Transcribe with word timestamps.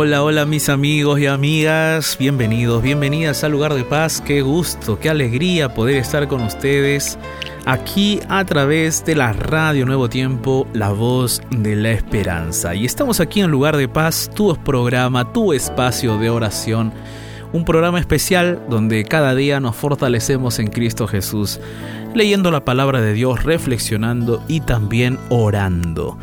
Hola, 0.00 0.22
hola 0.22 0.46
mis 0.46 0.68
amigos 0.68 1.18
y 1.18 1.26
amigas, 1.26 2.16
bienvenidos, 2.20 2.84
bienvenidas 2.84 3.42
al 3.42 3.50
lugar 3.50 3.74
de 3.74 3.82
paz, 3.82 4.22
qué 4.24 4.42
gusto, 4.42 5.00
qué 5.00 5.10
alegría 5.10 5.74
poder 5.74 5.96
estar 5.96 6.28
con 6.28 6.40
ustedes 6.40 7.18
aquí 7.66 8.20
a 8.28 8.44
través 8.44 9.04
de 9.04 9.16
la 9.16 9.32
radio 9.32 9.84
Nuevo 9.86 10.08
Tiempo, 10.08 10.68
la 10.72 10.90
voz 10.90 11.42
de 11.50 11.74
la 11.74 11.90
esperanza. 11.90 12.76
Y 12.76 12.84
estamos 12.84 13.18
aquí 13.18 13.40
en 13.40 13.50
lugar 13.50 13.76
de 13.76 13.88
paz, 13.88 14.30
tu 14.32 14.54
programa, 14.62 15.32
tu 15.32 15.52
espacio 15.52 16.16
de 16.16 16.30
oración, 16.30 16.92
un 17.52 17.64
programa 17.64 17.98
especial 17.98 18.62
donde 18.70 19.02
cada 19.02 19.34
día 19.34 19.58
nos 19.58 19.74
fortalecemos 19.74 20.60
en 20.60 20.68
Cristo 20.68 21.08
Jesús, 21.08 21.58
leyendo 22.14 22.52
la 22.52 22.64
palabra 22.64 23.00
de 23.00 23.14
Dios, 23.14 23.42
reflexionando 23.42 24.44
y 24.46 24.60
también 24.60 25.18
orando. 25.28 26.16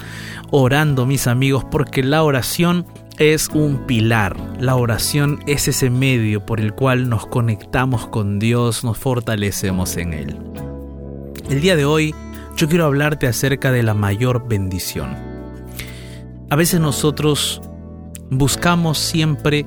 Orando 0.49 1.05
mis 1.05 1.27
amigos 1.27 1.65
porque 1.69 2.03
la 2.03 2.23
oración 2.23 2.85
es 3.19 3.49
un 3.49 3.85
pilar. 3.85 4.35
La 4.59 4.75
oración 4.75 5.39
es 5.47 5.67
ese 5.67 5.89
medio 5.89 6.45
por 6.45 6.59
el 6.59 6.73
cual 6.73 7.09
nos 7.09 7.25
conectamos 7.27 8.07
con 8.07 8.39
Dios, 8.39 8.83
nos 8.83 8.97
fortalecemos 8.97 9.97
en 9.97 10.13
Él. 10.13 10.37
El 11.49 11.61
día 11.61 11.75
de 11.75 11.85
hoy 11.85 12.13
yo 12.57 12.67
quiero 12.67 12.85
hablarte 12.85 13.27
acerca 13.27 13.71
de 13.71 13.83
la 13.83 13.93
mayor 13.93 14.47
bendición. 14.47 15.15
A 16.49 16.55
veces 16.55 16.79
nosotros 16.79 17.61
buscamos 18.29 18.97
siempre 18.97 19.65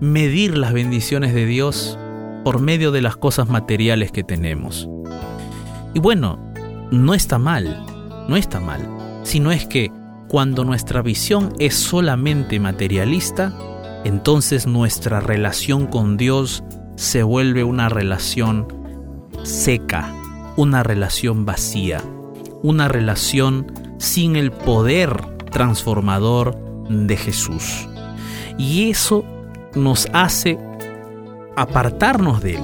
medir 0.00 0.56
las 0.56 0.72
bendiciones 0.72 1.34
de 1.34 1.46
Dios 1.46 1.98
por 2.44 2.60
medio 2.60 2.90
de 2.90 3.02
las 3.02 3.16
cosas 3.16 3.48
materiales 3.48 4.12
que 4.12 4.24
tenemos. 4.24 4.88
Y 5.92 5.98
bueno, 5.98 6.38
no 6.90 7.14
está 7.14 7.38
mal, 7.38 7.84
no 8.28 8.36
está 8.36 8.60
mal, 8.60 8.88
sino 9.22 9.52
es 9.52 9.66
que 9.66 9.90
cuando 10.30 10.64
nuestra 10.64 11.02
visión 11.02 11.52
es 11.58 11.74
solamente 11.74 12.60
materialista, 12.60 13.52
entonces 14.04 14.68
nuestra 14.68 15.18
relación 15.18 15.88
con 15.88 16.16
Dios 16.16 16.62
se 16.94 17.24
vuelve 17.24 17.64
una 17.64 17.88
relación 17.88 18.68
seca, 19.42 20.14
una 20.56 20.84
relación 20.84 21.46
vacía, 21.46 22.00
una 22.62 22.86
relación 22.86 23.66
sin 23.98 24.36
el 24.36 24.52
poder 24.52 25.20
transformador 25.50 26.56
de 26.88 27.16
Jesús. 27.16 27.88
Y 28.56 28.88
eso 28.88 29.24
nos 29.74 30.06
hace 30.12 30.60
apartarnos 31.56 32.40
de 32.40 32.54
Él, 32.54 32.62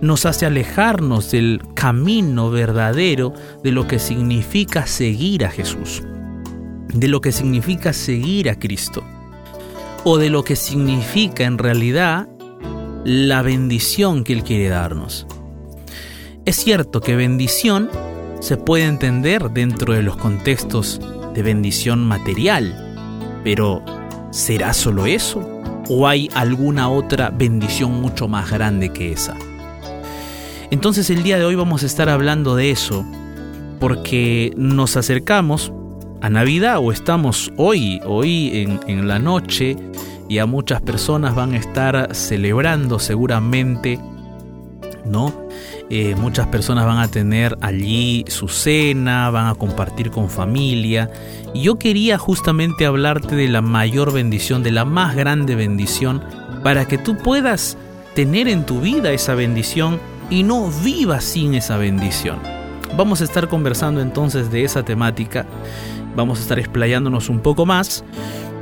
nos 0.00 0.24
hace 0.24 0.46
alejarnos 0.46 1.30
del 1.30 1.60
camino 1.74 2.50
verdadero 2.50 3.34
de 3.62 3.70
lo 3.70 3.86
que 3.86 3.98
significa 3.98 4.86
seguir 4.86 5.44
a 5.44 5.50
Jesús 5.50 6.02
de 6.92 7.08
lo 7.08 7.20
que 7.20 7.32
significa 7.32 7.92
seguir 7.92 8.50
a 8.50 8.58
Cristo 8.58 9.02
o 10.04 10.18
de 10.18 10.30
lo 10.30 10.44
que 10.44 10.56
significa 10.56 11.44
en 11.44 11.58
realidad 11.58 12.28
la 13.04 13.42
bendición 13.42 14.24
que 14.24 14.32
Él 14.32 14.44
quiere 14.44 14.68
darnos. 14.68 15.26
Es 16.44 16.56
cierto 16.56 17.00
que 17.00 17.16
bendición 17.16 17.88
se 18.40 18.56
puede 18.56 18.84
entender 18.84 19.50
dentro 19.50 19.94
de 19.94 20.02
los 20.02 20.16
contextos 20.16 21.00
de 21.34 21.42
bendición 21.42 22.04
material, 22.04 23.40
pero 23.44 23.84
¿será 24.30 24.74
solo 24.74 25.06
eso? 25.06 25.40
¿O 25.88 26.08
hay 26.08 26.28
alguna 26.34 26.88
otra 26.88 27.30
bendición 27.30 28.00
mucho 28.00 28.28
más 28.28 28.50
grande 28.50 28.90
que 28.90 29.12
esa? 29.12 29.36
Entonces 30.70 31.10
el 31.10 31.22
día 31.22 31.38
de 31.38 31.44
hoy 31.44 31.54
vamos 31.54 31.82
a 31.82 31.86
estar 31.86 32.08
hablando 32.08 32.56
de 32.56 32.70
eso 32.70 33.04
porque 33.78 34.52
nos 34.56 34.96
acercamos 34.96 35.72
a 36.22 36.30
Navidad 36.30 36.78
o 36.78 36.92
estamos 36.92 37.52
hoy, 37.56 38.00
hoy 38.06 38.78
en, 38.86 39.08
la 39.08 39.18
noche 39.18 39.76
y 40.28 40.38
a 40.38 40.46
muchas 40.46 40.80
personas 40.80 41.34
van 41.34 41.52
a 41.52 41.56
estar 41.56 42.14
celebrando 42.14 43.00
seguramente, 43.00 43.98
¿no? 45.04 45.34
Eh, 45.90 46.14
muchas 46.14 46.46
personas 46.46 46.86
van 46.86 46.98
a 46.98 47.08
tener 47.08 47.58
allí 47.60 48.24
su 48.28 48.46
cena, 48.46 49.30
van 49.30 49.48
a 49.48 49.56
compartir 49.56 50.12
con 50.12 50.30
familia. 50.30 51.10
Y 51.54 51.62
yo 51.62 51.74
quería 51.74 52.18
justamente 52.18 52.86
hablarte 52.86 53.34
de 53.34 53.48
la 53.48 53.60
mayor 53.60 54.12
bendición, 54.12 54.62
de 54.62 54.70
la 54.70 54.84
más 54.84 55.16
grande 55.16 55.56
bendición, 55.56 56.22
para 56.62 56.86
que 56.86 56.98
tú 56.98 57.16
puedas 57.16 57.76
tener 58.14 58.46
en 58.46 58.64
tu 58.64 58.80
vida 58.80 59.10
esa 59.10 59.34
bendición 59.34 59.98
y 60.30 60.44
no 60.44 60.70
vivas 60.84 61.24
sin 61.24 61.54
esa 61.54 61.76
bendición. 61.78 62.38
Vamos 62.96 63.22
a 63.22 63.24
estar 63.24 63.48
conversando 63.48 64.00
entonces 64.00 64.50
de 64.52 64.64
esa 64.64 64.84
temática 64.84 65.46
vamos 66.16 66.38
a 66.38 66.42
estar 66.42 66.58
explayándonos 66.58 67.28
un 67.28 67.40
poco 67.40 67.66
más, 67.66 68.04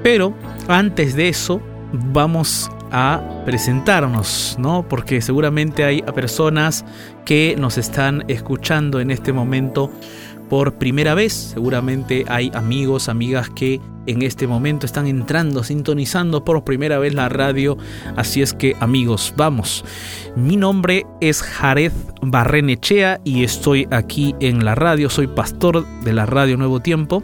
pero 0.02 0.34
antes 0.68 1.14
de 1.14 1.28
eso 1.28 1.60
vamos 1.92 2.70
a 2.92 3.22
presentarnos, 3.44 4.56
¿no? 4.58 4.84
Porque 4.88 5.20
seguramente 5.20 5.84
hay 5.84 6.02
personas 6.02 6.84
que 7.24 7.54
nos 7.58 7.78
están 7.78 8.24
escuchando 8.28 9.00
en 9.00 9.10
este 9.10 9.32
momento 9.32 9.90
por 10.48 10.74
primera 10.74 11.14
vez, 11.14 11.32
seguramente 11.32 12.24
hay 12.26 12.50
amigos, 12.54 13.08
amigas 13.08 13.48
que 13.50 13.80
en 14.06 14.22
este 14.22 14.48
momento 14.48 14.84
están 14.84 15.06
entrando, 15.06 15.62
sintonizando 15.62 16.44
por 16.44 16.64
primera 16.64 16.98
vez 16.98 17.14
la 17.14 17.28
radio, 17.28 17.78
así 18.16 18.42
es 18.42 18.52
que 18.52 18.76
amigos, 18.80 19.32
vamos. 19.36 19.84
Mi 20.34 20.56
nombre 20.56 21.06
es 21.20 21.40
Jared 21.42 21.92
Barrenechea 22.20 23.20
y 23.22 23.44
estoy 23.44 23.86
aquí 23.92 24.34
en 24.40 24.64
la 24.64 24.74
radio, 24.74 25.08
soy 25.08 25.28
pastor 25.28 25.86
de 26.02 26.12
la 26.12 26.26
radio 26.26 26.56
Nuevo 26.56 26.80
Tiempo 26.80 27.22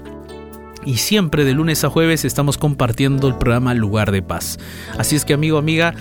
y 0.86 0.98
siempre 0.98 1.44
de 1.44 1.52
lunes 1.52 1.84
a 1.84 1.90
jueves 1.90 2.24
estamos 2.24 2.56
compartiendo 2.56 3.28
el 3.28 3.36
programa 3.36 3.74
Lugar 3.74 4.12
de 4.12 4.22
Paz. 4.22 4.58
Así 4.96 5.16
es 5.16 5.24
que 5.24 5.34
amigo, 5.34 5.58
amiga, 5.58 5.94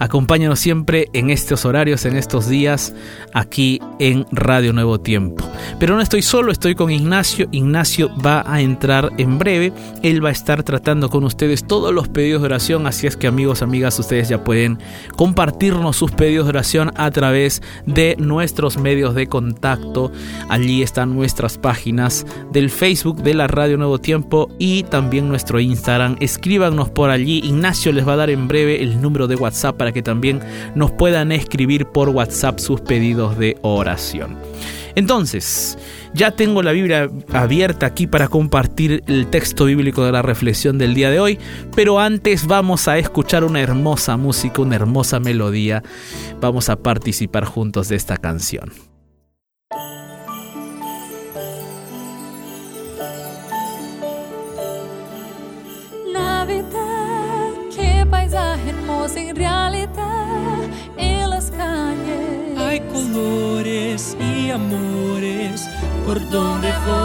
Acompáñanos 0.00 0.58
siempre 0.58 1.08
en 1.12 1.28
estos 1.28 1.66
horarios, 1.66 2.06
en 2.06 2.16
estos 2.16 2.48
días, 2.48 2.94
aquí 3.34 3.80
en 3.98 4.26
Radio 4.32 4.72
Nuevo 4.72 4.98
Tiempo. 4.98 5.44
Pero 5.78 5.94
no 5.94 6.00
estoy 6.00 6.22
solo, 6.22 6.52
estoy 6.52 6.74
con 6.74 6.90
Ignacio. 6.90 7.48
Ignacio 7.52 8.10
va 8.24 8.42
a 8.46 8.62
entrar 8.62 9.10
en 9.18 9.38
breve. 9.38 9.74
Él 10.02 10.24
va 10.24 10.30
a 10.30 10.32
estar 10.32 10.62
tratando 10.62 11.10
con 11.10 11.24
ustedes 11.24 11.66
todos 11.66 11.92
los 11.92 12.08
pedidos 12.08 12.40
de 12.40 12.46
oración. 12.46 12.86
Así 12.86 13.06
es 13.06 13.16
que 13.18 13.26
amigos, 13.26 13.60
amigas, 13.60 13.98
ustedes 13.98 14.30
ya 14.30 14.42
pueden 14.42 14.78
compartirnos 15.16 15.96
sus 15.96 16.12
pedidos 16.12 16.46
de 16.46 16.50
oración 16.50 16.92
a 16.96 17.10
través 17.10 17.62
de 17.84 18.16
nuestros 18.18 18.78
medios 18.78 19.14
de 19.14 19.26
contacto. 19.26 20.10
Allí 20.48 20.82
están 20.82 21.14
nuestras 21.14 21.58
páginas 21.58 22.26
del 22.52 22.70
Facebook 22.70 23.22
de 23.22 23.34
la 23.34 23.48
Radio 23.48 23.76
Nuevo 23.76 23.98
Tiempo 23.98 24.50
y 24.58 24.84
también 24.84 25.28
nuestro 25.28 25.60
Instagram. 25.60 26.16
Escríbanos 26.20 26.88
por 26.88 27.10
allí. 27.10 27.42
Ignacio 27.44 27.92
les 27.92 28.08
va 28.08 28.14
a 28.14 28.16
dar 28.16 28.30
en 28.30 28.48
breve 28.48 28.82
el 28.82 29.02
número 29.02 29.26
de 29.26 29.36
WhatsApp 29.36 29.76
para 29.76 29.89
que 29.92 30.02
también 30.02 30.40
nos 30.74 30.90
puedan 30.90 31.32
escribir 31.32 31.86
por 31.86 32.08
WhatsApp 32.08 32.58
sus 32.58 32.80
pedidos 32.80 33.38
de 33.38 33.56
oración. 33.62 34.36
Entonces, 34.94 35.78
ya 36.14 36.32
tengo 36.32 36.62
la 36.62 36.72
Biblia 36.72 37.08
abierta 37.32 37.86
aquí 37.86 38.06
para 38.06 38.28
compartir 38.28 39.02
el 39.06 39.28
texto 39.28 39.64
bíblico 39.66 40.04
de 40.04 40.12
la 40.12 40.22
reflexión 40.22 40.78
del 40.78 40.94
día 40.94 41.10
de 41.10 41.20
hoy, 41.20 41.38
pero 41.76 42.00
antes 42.00 42.46
vamos 42.46 42.88
a 42.88 42.98
escuchar 42.98 43.44
una 43.44 43.60
hermosa 43.60 44.16
música, 44.16 44.62
una 44.62 44.76
hermosa 44.76 45.20
melodía. 45.20 45.82
Vamos 46.40 46.68
a 46.68 46.76
participar 46.76 47.44
juntos 47.44 47.88
de 47.88 47.96
esta 47.96 48.16
canción. 48.16 48.89
Realidad 59.40 60.58
en 60.98 61.30
las 61.30 61.50
calles. 61.50 62.58
Hay 62.58 62.80
colores 62.92 64.16
y 64.20 64.50
amores 64.50 65.66
por 66.06 66.18
donde 66.30 66.68
voy. 66.86 67.00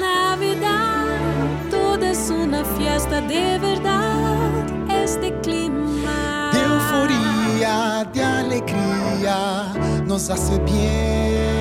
Navidad, 0.00 1.06
todo 1.70 2.04
es 2.04 2.30
una 2.30 2.64
fiesta 2.76 3.20
de 3.20 3.58
verdad. 3.58 4.50
Este 5.04 5.28
clima 5.40 6.50
de 6.52 6.60
euforia, 6.70 8.04
de 8.12 8.22
alegría, 8.22 9.72
nos 10.04 10.30
hace 10.30 10.58
bien. 10.70 11.59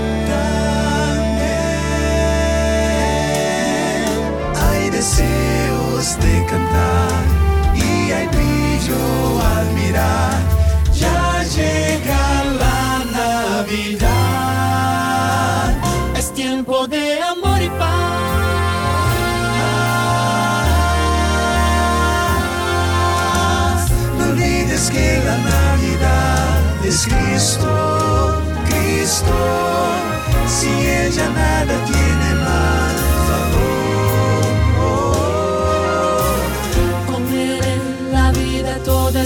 Deseos 4.99 6.05
de 6.19 6.33
cantar 6.45 7.23
y 7.73 8.11
hay 8.11 8.27
brillo 8.27 9.01
al 9.55 9.67
mirar. 9.79 10.37
Ya 10.93 11.21
llega 11.55 12.23
la 12.63 12.81
Navidad, 13.19 14.09
es 16.17 16.27
tiempo 16.33 16.75
de 16.87 17.21
amor 17.21 17.61
y 17.61 17.69
paz. 17.81 18.19
No 24.17 24.23
olvides 24.31 24.83
que 24.93 25.07
la 25.27 25.37
Navidad 25.55 26.85
es 26.89 27.07
Cristo, 27.11 27.71
Cristo. 28.69 29.37
Si 30.55 30.71
ella 31.03 31.27
nada 31.29 31.75
tiene 31.91 32.18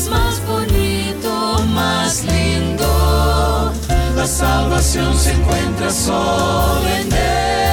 es 0.03 0.09
más 0.09 0.45
bonito, 0.45 1.63
más 1.73 2.25
lindo. 2.25 3.71
La 4.15 4.27
salvación 4.27 5.15
se 5.15 5.31
encuentra 5.31 5.89
solo 5.89 6.87
en 6.87 7.13
Él. 7.13 7.72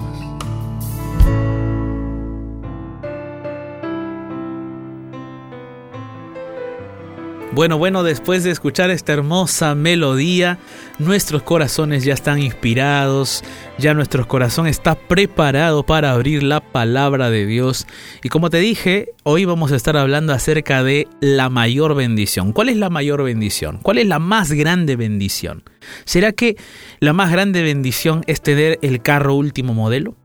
Bueno, 7.61 7.77
bueno, 7.77 8.01
después 8.01 8.43
de 8.43 8.49
escuchar 8.49 8.89
esta 8.89 9.13
hermosa 9.13 9.75
melodía, 9.75 10.57
nuestros 10.97 11.43
corazones 11.43 12.03
ya 12.03 12.15
están 12.15 12.41
inspirados, 12.41 13.43
ya 13.77 13.93
nuestro 13.93 14.27
corazón 14.27 14.65
está 14.65 14.95
preparado 14.95 15.83
para 15.83 16.09
abrir 16.09 16.41
la 16.41 16.59
palabra 16.59 17.29
de 17.29 17.45
Dios. 17.45 17.85
Y 18.23 18.29
como 18.29 18.49
te 18.49 18.57
dije, 18.57 19.09
hoy 19.21 19.45
vamos 19.45 19.71
a 19.71 19.75
estar 19.75 19.95
hablando 19.95 20.33
acerca 20.33 20.81
de 20.81 21.07
la 21.19 21.51
mayor 21.51 21.93
bendición. 21.93 22.51
¿Cuál 22.51 22.69
es 22.69 22.77
la 22.77 22.89
mayor 22.89 23.21
bendición? 23.21 23.77
¿Cuál 23.83 23.99
es 23.99 24.07
la 24.07 24.17
más 24.17 24.51
grande 24.53 24.95
bendición? 24.95 25.61
¿Será 26.03 26.31
que 26.31 26.57
la 26.99 27.13
más 27.13 27.31
grande 27.31 27.61
bendición 27.61 28.23
es 28.25 28.41
tener 28.41 28.79
el 28.81 29.03
carro 29.03 29.35
último 29.35 29.75
modelo? 29.75 30.15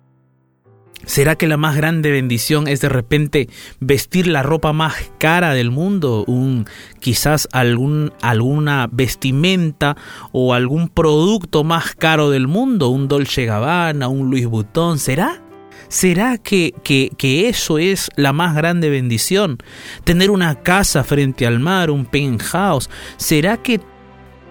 ¿Será 1.04 1.37
que 1.37 1.46
la 1.46 1.56
más 1.56 1.76
grande 1.76 2.10
bendición 2.10 2.66
es 2.66 2.81
de 2.81 2.88
repente 2.88 3.48
vestir 3.81 4.26
la 4.26 4.43
ropa 4.43 4.72
más 4.72 4.94
cara 5.19 5.52
del 5.52 5.70
mundo? 5.70 6.25
Un, 6.26 6.66
quizás 7.00 7.48
algún, 7.52 8.12
alguna 8.22 8.88
vestimenta 8.90 9.96
o 10.32 10.54
algún 10.54 10.88
producto 10.88 11.64
más 11.64 11.94
caro 11.94 12.31
del 12.31 12.48
mundo, 12.48 12.88
un 12.88 13.08
Dolce 13.08 13.44
Gabbana, 13.44 14.08
un 14.08 14.31
Louis 14.31 14.46
Vuitton. 14.46 14.98
¿Será? 14.98 15.43
¿Será 15.88 16.38
que, 16.38 16.75
que, 16.82 17.10
que 17.16 17.48
eso 17.48 17.78
es 17.78 18.10
la 18.16 18.32
más 18.32 18.56
grande 18.56 18.90
bendición? 18.90 19.58
Tener 20.02 20.31
una 20.31 20.62
casa 20.62 21.04
frente 21.04 21.46
al 21.46 21.60
mar, 21.60 21.90
un 21.90 22.06
penthouse. 22.06 22.90
¿Será 23.16 23.58
que 23.58 23.81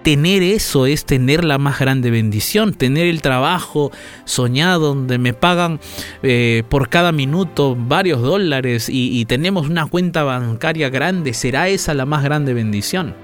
tener 0.06 0.44
eso 0.44 0.86
es 0.86 1.04
tener 1.04 1.44
la 1.44 1.58
más 1.58 1.80
grande 1.80 2.12
bendición, 2.12 2.74
tener 2.74 3.08
el 3.08 3.22
trabajo 3.22 3.90
soñado 4.24 4.94
donde 4.94 5.18
me 5.18 5.34
pagan 5.34 5.80
eh, 6.22 6.62
por 6.68 6.88
cada 6.88 7.10
minuto 7.10 7.74
varios 7.76 8.22
dólares 8.22 8.88
y, 8.88 9.24
tenemos 9.24 9.68
una 9.68 9.84
cuenta 9.86 10.22
bancaria 10.22 10.90
grande, 10.90 11.34
¿será 11.34 11.66
esa 11.66 11.92
la 11.92 12.06
más 12.06 12.22
grande 12.22 12.54
bendición? 12.54 13.16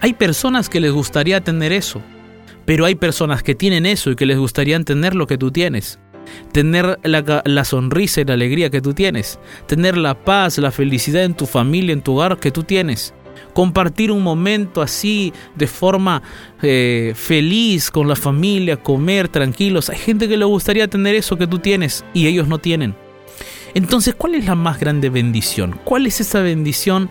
Hay 0.00 0.14
personas 0.14 0.70
que 0.70 0.80
les 0.80 0.92
gustaría 0.92 1.42
tener 1.42 1.72
eso, 1.72 2.00
pero 2.64 2.86
hay 2.86 2.94
personas 2.94 3.42
que 3.42 3.54
tienen 3.54 3.84
eso 3.84 4.12
y 4.12 4.16
que 4.16 4.24
les 4.24 4.38
gustaría 4.38 4.80
tener 4.80 5.14
lo 5.14 5.26
que 5.26 5.36
tú 5.36 5.50
tienes. 5.50 5.98
Tener 6.52 6.98
la, 7.02 7.42
la, 7.44 7.64
sonrisa 7.64 8.22
y 8.22 8.24
la 8.24 8.32
alegría 8.32 8.70
que 8.70 8.80
tú 8.80 8.94
tienes. 8.94 9.38
Tener 9.66 9.98
la 9.98 10.14
paz, 10.14 10.56
la 10.56 10.70
felicidad 10.70 11.24
en 11.24 11.34
tu 11.34 11.44
familia, 11.44 11.92
en 11.92 12.00
tu 12.00 12.14
hogar 12.14 12.40
que 12.40 12.50
tú 12.50 12.62
tienes 12.62 13.12
compartir 13.54 14.10
un 14.10 14.22
momento 14.22 14.82
así 14.82 15.32
de 15.54 15.66
forma 15.66 16.22
eh, 16.60 17.14
feliz 17.16 17.90
con 17.90 18.08
la 18.08 18.16
familia, 18.16 18.76
comer 18.76 19.28
tranquilos. 19.28 19.88
Hay 19.88 19.98
gente 19.98 20.28
que 20.28 20.36
le 20.36 20.44
gustaría 20.44 20.88
tener 20.88 21.14
eso 21.14 21.38
que 21.38 21.46
tú 21.46 21.60
tienes 21.60 22.04
y 22.12 22.26
ellos 22.26 22.48
no 22.48 22.58
tienen. 22.58 22.94
Entonces, 23.72 24.14
¿cuál 24.14 24.34
es 24.34 24.44
la 24.44 24.54
más 24.54 24.78
grande 24.78 25.08
bendición? 25.08 25.78
¿Cuál 25.84 26.06
es 26.06 26.20
esa 26.20 26.40
bendición 26.40 27.10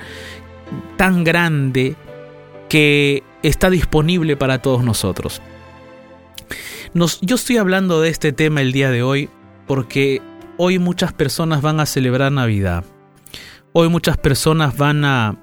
tan 0.98 1.24
grande 1.24 1.96
que 2.70 3.24
está 3.41 3.70
disponible 3.70 4.38
para 4.38 4.62
todos 4.62 4.84
nosotros? 4.84 5.41
Nos, 6.94 7.20
yo 7.22 7.36
estoy 7.36 7.58
hablando 7.58 8.01
de 8.01 8.10
este 8.10 8.34
tema 8.34 8.62
el 8.62 8.72
día 8.72 8.91
de 8.91 9.01
hoy 9.01 9.29
porque 9.65 10.22
hoy 10.58 10.77
muchas 10.77 11.12
personas 11.12 11.62
van 11.62 11.79
a 11.79 11.86
celebrar 11.86 12.32
Navidad. 12.32 12.86
Hoy 13.74 13.89
muchas 13.89 14.18
personas 14.18 14.77
van 14.77 15.03
a 15.03 15.43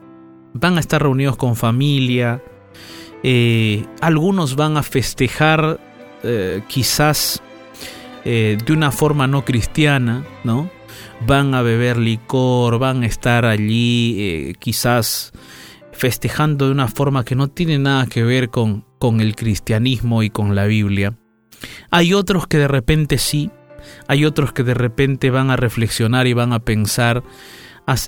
van 0.52 0.76
a 0.76 0.80
estar 0.80 1.02
reunidos 1.02 1.36
con 1.36 1.56
familia, 1.56 2.42
eh, 3.22 3.84
algunos 4.00 4.56
van 4.56 4.76
a 4.76 4.82
festejar 4.82 5.78
eh, 6.22 6.62
quizás 6.68 7.42
eh, 8.24 8.56
de 8.64 8.72
una 8.72 8.90
forma 8.90 9.26
no 9.26 9.44
cristiana, 9.44 10.24
¿no? 10.44 10.70
Van 11.26 11.54
a 11.54 11.62
beber 11.62 11.98
licor, 11.98 12.78
van 12.78 13.02
a 13.02 13.06
estar 13.06 13.44
allí 13.44 14.54
quizás 14.58 15.32
festejando 15.92 16.66
de 16.66 16.72
una 16.72 16.88
forma 16.88 17.24
que 17.24 17.34
no 17.34 17.48
tiene 17.48 17.78
nada 17.78 18.06
que 18.06 18.22
ver 18.22 18.48
con, 18.48 18.86
con 18.98 19.20
el 19.20 19.36
cristianismo 19.36 20.22
y 20.22 20.30
con 20.30 20.54
la 20.54 20.64
Biblia. 20.64 21.18
Hay 21.90 22.14
otros 22.14 22.46
que 22.46 22.56
de 22.56 22.68
repente 22.68 23.18
sí, 23.18 23.50
hay 24.08 24.24
otros 24.24 24.52
que 24.52 24.62
de 24.62 24.74
repente 24.74 25.30
van 25.30 25.50
a 25.50 25.56
reflexionar 25.56 26.26
y 26.26 26.32
van 26.32 26.54
a 26.54 26.60
pensar 26.60 27.22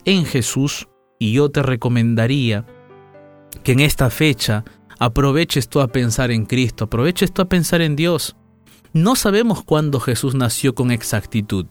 en 0.04 0.24
Jesús, 0.24 0.88
y 1.22 1.30
yo 1.30 1.52
te 1.52 1.62
recomendaría 1.62 2.66
que 3.62 3.70
en 3.70 3.78
esta 3.78 4.10
fecha 4.10 4.64
aproveches 4.98 5.68
tú 5.68 5.80
a 5.80 5.86
pensar 5.86 6.32
en 6.32 6.46
Cristo, 6.46 6.86
aproveches 6.86 7.32
tú 7.32 7.42
a 7.42 7.48
pensar 7.48 7.80
en 7.80 7.94
Dios. 7.94 8.34
No 8.92 9.14
sabemos 9.14 9.62
cuándo 9.62 10.00
Jesús 10.00 10.34
nació 10.34 10.74
con 10.74 10.90
exactitud, 10.90 11.66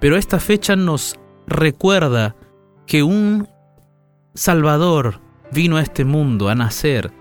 pero 0.00 0.16
esta 0.16 0.40
fecha 0.40 0.74
nos 0.74 1.14
recuerda 1.46 2.34
que 2.88 3.04
un 3.04 3.46
Salvador 4.34 5.20
vino 5.52 5.76
a 5.76 5.82
este 5.82 6.04
mundo 6.04 6.48
a 6.48 6.56
nacer, 6.56 7.12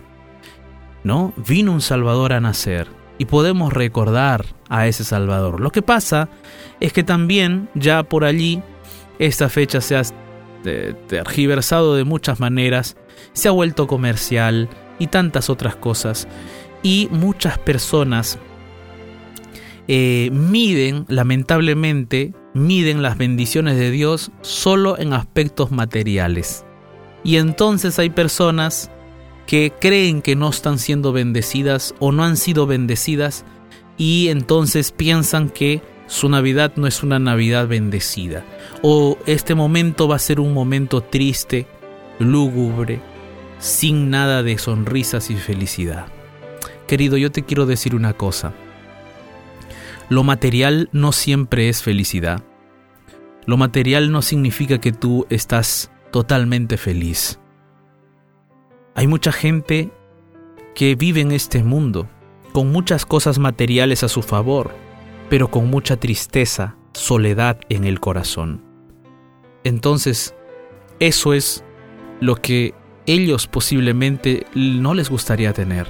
¿no? 1.03 1.31
Vino 1.47 1.73
un 1.73 1.81
Salvador 1.81 2.33
a 2.33 2.41
nacer 2.41 2.87
y 3.19 3.25
podemos 3.25 3.71
recordar 3.71 4.47
a 4.67 4.87
ese 4.87 5.03
Salvador. 5.03 5.59
Lo 5.61 5.69
que 5.69 5.83
pasa 5.83 6.27
es 6.79 6.91
que 6.91 7.03
también 7.03 7.69
ya 7.75 8.01
por 8.01 8.23
allí 8.23 8.63
esta 9.19 9.47
fecha 9.47 9.79
se 9.79 9.95
ha 9.95 10.01
tergiversado 11.07 11.95
de 11.95 12.03
muchas 12.03 12.39
maneras, 12.39 12.97
se 13.33 13.47
ha 13.47 13.51
vuelto 13.51 13.87
comercial 13.87 14.69
y 14.99 15.07
tantas 15.07 15.49
otras 15.49 15.75
cosas. 15.75 16.27
Y 16.83 17.07
muchas 17.11 17.57
personas 17.57 18.37
eh, 19.87 20.29
miden, 20.31 21.05
lamentablemente, 21.07 22.33
miden 22.53 23.01
las 23.01 23.17
bendiciones 23.17 23.77
de 23.77 23.91
Dios 23.91 24.31
solo 24.41 24.97
en 24.97 25.13
aspectos 25.13 25.71
materiales. 25.71 26.65
Y 27.23 27.37
entonces 27.37 27.97
hay 27.99 28.09
personas 28.09 28.91
que 29.45 29.73
creen 29.79 30.21
que 30.21 30.35
no 30.35 30.49
están 30.49 30.79
siendo 30.79 31.11
bendecidas 31.11 31.93
o 31.99 32.11
no 32.11 32.23
han 32.23 32.37
sido 32.37 32.65
bendecidas 32.65 33.45
y 33.97 34.29
entonces 34.29 34.91
piensan 34.91 35.49
que 35.49 35.81
su 36.07 36.29
Navidad 36.29 36.73
no 36.75 36.87
es 36.87 37.03
una 37.03 37.19
Navidad 37.19 37.67
bendecida. 37.67 38.43
O 38.81 39.17
este 39.25 39.55
momento 39.55 40.07
va 40.07 40.15
a 40.15 40.19
ser 40.19 40.39
un 40.39 40.53
momento 40.53 41.01
triste, 41.01 41.67
lúgubre, 42.19 42.99
sin 43.59 44.09
nada 44.09 44.43
de 44.43 44.57
sonrisas 44.57 45.29
y 45.31 45.35
felicidad. 45.35 46.07
Querido, 46.87 47.17
yo 47.17 47.31
te 47.31 47.43
quiero 47.43 47.65
decir 47.65 47.95
una 47.95 48.13
cosa. 48.13 48.53
Lo 50.09 50.23
material 50.23 50.89
no 50.91 51.11
siempre 51.11 51.69
es 51.69 51.81
felicidad. 51.81 52.43
Lo 53.47 53.57
material 53.57 54.11
no 54.11 54.21
significa 54.21 54.79
que 54.79 54.91
tú 54.91 55.25
estás 55.29 55.91
totalmente 56.11 56.77
feliz. 56.77 57.39
Hay 58.93 59.07
mucha 59.07 59.31
gente 59.31 59.91
que 60.75 60.95
vive 60.95 61.21
en 61.21 61.31
este 61.31 61.63
mundo 61.63 62.07
con 62.53 62.71
muchas 62.71 63.05
cosas 63.05 63.39
materiales 63.39 64.03
a 64.03 64.07
su 64.07 64.21
favor, 64.21 64.73
pero 65.29 65.49
con 65.49 65.69
mucha 65.69 65.97
tristeza, 65.97 66.75
soledad 66.93 67.59
en 67.69 67.83
el 67.83 67.99
corazón. 67.99 68.63
Entonces, 69.63 70.35
eso 70.99 71.33
es 71.33 71.63
lo 72.21 72.35
que 72.35 72.73
ellos 73.05 73.47
posiblemente 73.47 74.45
no 74.55 74.93
les 74.93 75.09
gustaría 75.09 75.53
tener. 75.53 75.87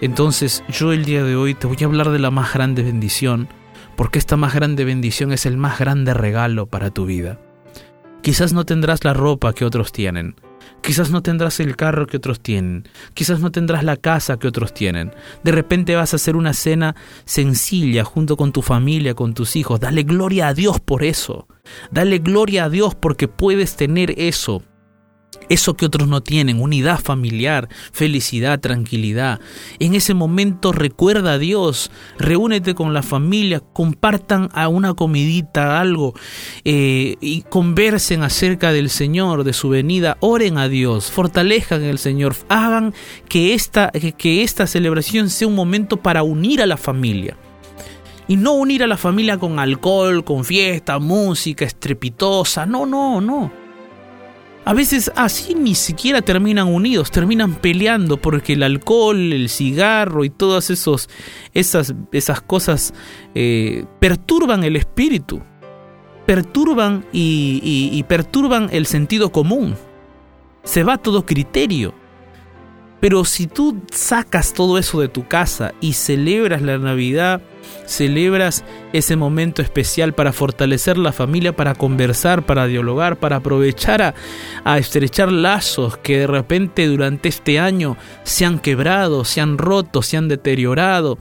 Entonces, 0.00 0.64
yo 0.68 0.92
el 0.92 1.04
día 1.04 1.22
de 1.22 1.36
hoy 1.36 1.54
te 1.54 1.66
voy 1.66 1.76
a 1.80 1.84
hablar 1.84 2.10
de 2.10 2.18
la 2.18 2.30
más 2.30 2.52
grande 2.52 2.82
bendición, 2.82 3.48
porque 3.96 4.18
esta 4.18 4.36
más 4.36 4.54
grande 4.54 4.84
bendición 4.84 5.32
es 5.32 5.46
el 5.46 5.56
más 5.56 5.78
grande 5.78 6.12
regalo 6.12 6.66
para 6.66 6.90
tu 6.90 7.06
vida. 7.06 7.38
Quizás 8.22 8.52
no 8.52 8.64
tendrás 8.64 9.04
la 9.04 9.14
ropa 9.14 9.52
que 9.52 9.64
otros 9.64 9.92
tienen, 9.92 10.36
Quizás 10.80 11.10
no 11.10 11.22
tendrás 11.22 11.60
el 11.60 11.76
carro 11.76 12.06
que 12.06 12.16
otros 12.16 12.40
tienen, 12.40 12.88
quizás 13.14 13.40
no 13.40 13.52
tendrás 13.52 13.84
la 13.84 13.96
casa 13.96 14.38
que 14.38 14.48
otros 14.48 14.74
tienen. 14.74 15.12
De 15.44 15.52
repente 15.52 15.94
vas 15.94 16.12
a 16.12 16.16
hacer 16.16 16.34
una 16.34 16.54
cena 16.54 16.96
sencilla 17.24 18.04
junto 18.04 18.36
con 18.36 18.52
tu 18.52 18.62
familia, 18.62 19.14
con 19.14 19.34
tus 19.34 19.54
hijos. 19.54 19.78
Dale 19.78 20.02
gloria 20.02 20.48
a 20.48 20.54
Dios 20.54 20.80
por 20.80 21.04
eso. 21.04 21.46
Dale 21.92 22.18
gloria 22.18 22.64
a 22.64 22.68
Dios 22.68 22.94
porque 22.94 23.28
puedes 23.28 23.76
tener 23.76 24.14
eso 24.18 24.64
eso 25.48 25.74
que 25.74 25.86
otros 25.86 26.08
no 26.08 26.22
tienen, 26.22 26.60
unidad 26.60 27.00
familiar, 27.00 27.68
felicidad, 27.92 28.60
tranquilidad. 28.60 29.40
En 29.78 29.94
ese 29.94 30.14
momento 30.14 30.72
recuerda 30.72 31.32
a 31.32 31.38
Dios, 31.38 31.90
reúnete 32.18 32.74
con 32.74 32.94
la 32.94 33.02
familia, 33.02 33.60
compartan 33.60 34.48
a 34.52 34.68
una 34.68 34.94
comidita, 34.94 35.80
algo, 35.80 36.14
eh, 36.64 37.16
y 37.20 37.42
conversen 37.42 38.22
acerca 38.22 38.72
del 38.72 38.90
Señor, 38.90 39.44
de 39.44 39.52
su 39.52 39.68
venida, 39.68 40.16
oren 40.20 40.58
a 40.58 40.68
Dios, 40.68 41.10
fortalezcan 41.10 41.82
el 41.82 41.98
Señor, 41.98 42.34
hagan 42.48 42.94
que 43.28 43.54
esta, 43.54 43.90
que 43.90 44.42
esta 44.42 44.66
celebración 44.66 45.28
sea 45.28 45.48
un 45.48 45.54
momento 45.54 45.98
para 45.98 46.22
unir 46.22 46.62
a 46.62 46.66
la 46.66 46.76
familia. 46.76 47.36
Y 48.28 48.36
no 48.36 48.52
unir 48.52 48.82
a 48.82 48.86
la 48.86 48.96
familia 48.96 49.36
con 49.36 49.58
alcohol, 49.58 50.24
con 50.24 50.44
fiesta, 50.44 50.98
música 50.98 51.64
estrepitosa. 51.64 52.64
No, 52.64 52.86
no, 52.86 53.20
no. 53.20 53.61
A 54.64 54.74
veces 54.74 55.10
así 55.16 55.54
ni 55.56 55.74
siquiera 55.74 56.22
terminan 56.22 56.68
unidos, 56.68 57.10
terminan 57.10 57.56
peleando 57.56 58.16
porque 58.16 58.52
el 58.52 58.62
alcohol, 58.62 59.32
el 59.32 59.48
cigarro 59.48 60.24
y 60.24 60.30
todas 60.30 60.70
esos, 60.70 61.08
esas, 61.52 61.94
esas 62.12 62.40
cosas 62.40 62.94
eh, 63.34 63.84
perturban 63.98 64.62
el 64.62 64.76
espíritu, 64.76 65.42
perturban 66.26 67.04
y 67.12 68.04
perturban 68.04 68.68
el 68.72 68.86
sentido 68.86 69.32
común. 69.32 69.74
Se 70.62 70.84
va 70.84 70.96
todo 70.96 71.26
criterio. 71.26 71.92
Pero 73.02 73.24
si 73.24 73.48
tú 73.48 73.82
sacas 73.90 74.54
todo 74.54 74.78
eso 74.78 75.00
de 75.00 75.08
tu 75.08 75.26
casa 75.26 75.74
y 75.80 75.94
celebras 75.94 76.62
la 76.62 76.78
Navidad, 76.78 77.42
celebras 77.86 78.64
ese 78.92 79.16
momento 79.16 79.62
especial 79.62 80.12
para 80.12 80.32
fortalecer 80.32 80.98
la 80.98 81.12
familia, 81.12 81.54
para 81.54 81.74
conversar, 81.74 82.44
para 82.44 82.66
dialogar, 82.66 83.16
para 83.16 83.36
aprovechar 83.36 84.14
a, 84.64 84.78
estrechar 84.78 85.30
lazos 85.30 85.96
que 85.96 86.18
de 86.18 86.26
repente 86.26 86.86
durante 86.86 87.28
este 87.28 87.58
año 87.58 87.96
se 88.24 88.44
han 88.44 88.58
quebrado, 88.58 89.24
se 89.24 89.40
han 89.40 89.58
roto, 89.58 90.02
se 90.02 90.16
han 90.16 90.28
deteriorado, 90.28 91.18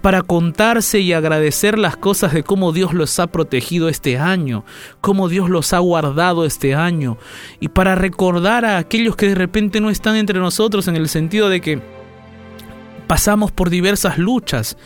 para 0.00 0.22
contarse 0.22 1.00
y 1.00 1.12
agradecer 1.12 1.78
las 1.78 1.96
cosas 1.96 2.32
de 2.32 2.42
cómo 2.42 2.72
Dios 2.72 2.92
los 2.92 3.18
ha 3.18 3.26
protegido 3.28 3.88
este 3.88 4.18
año, 4.18 4.64
cómo 5.00 5.28
Dios 5.28 5.50
los 5.50 5.72
ha 5.72 5.78
guardado 5.78 6.44
este 6.44 6.74
año, 6.74 7.18
y 7.60 7.68
para 7.68 7.94
recordar 7.94 8.64
a 8.64 8.78
aquellos 8.78 9.16
que 9.16 9.28
de 9.28 9.34
repente 9.34 9.80
no 9.80 9.90
están 9.90 10.16
entre 10.16 10.38
nosotros 10.38 10.88
en 10.88 10.96
el 10.96 11.08
sentido 11.08 11.48
de 11.48 11.60
que 11.60 11.95
pasamos 13.06 13.52
por 13.52 13.70
diversas 13.70 14.18
luchas, 14.18 14.76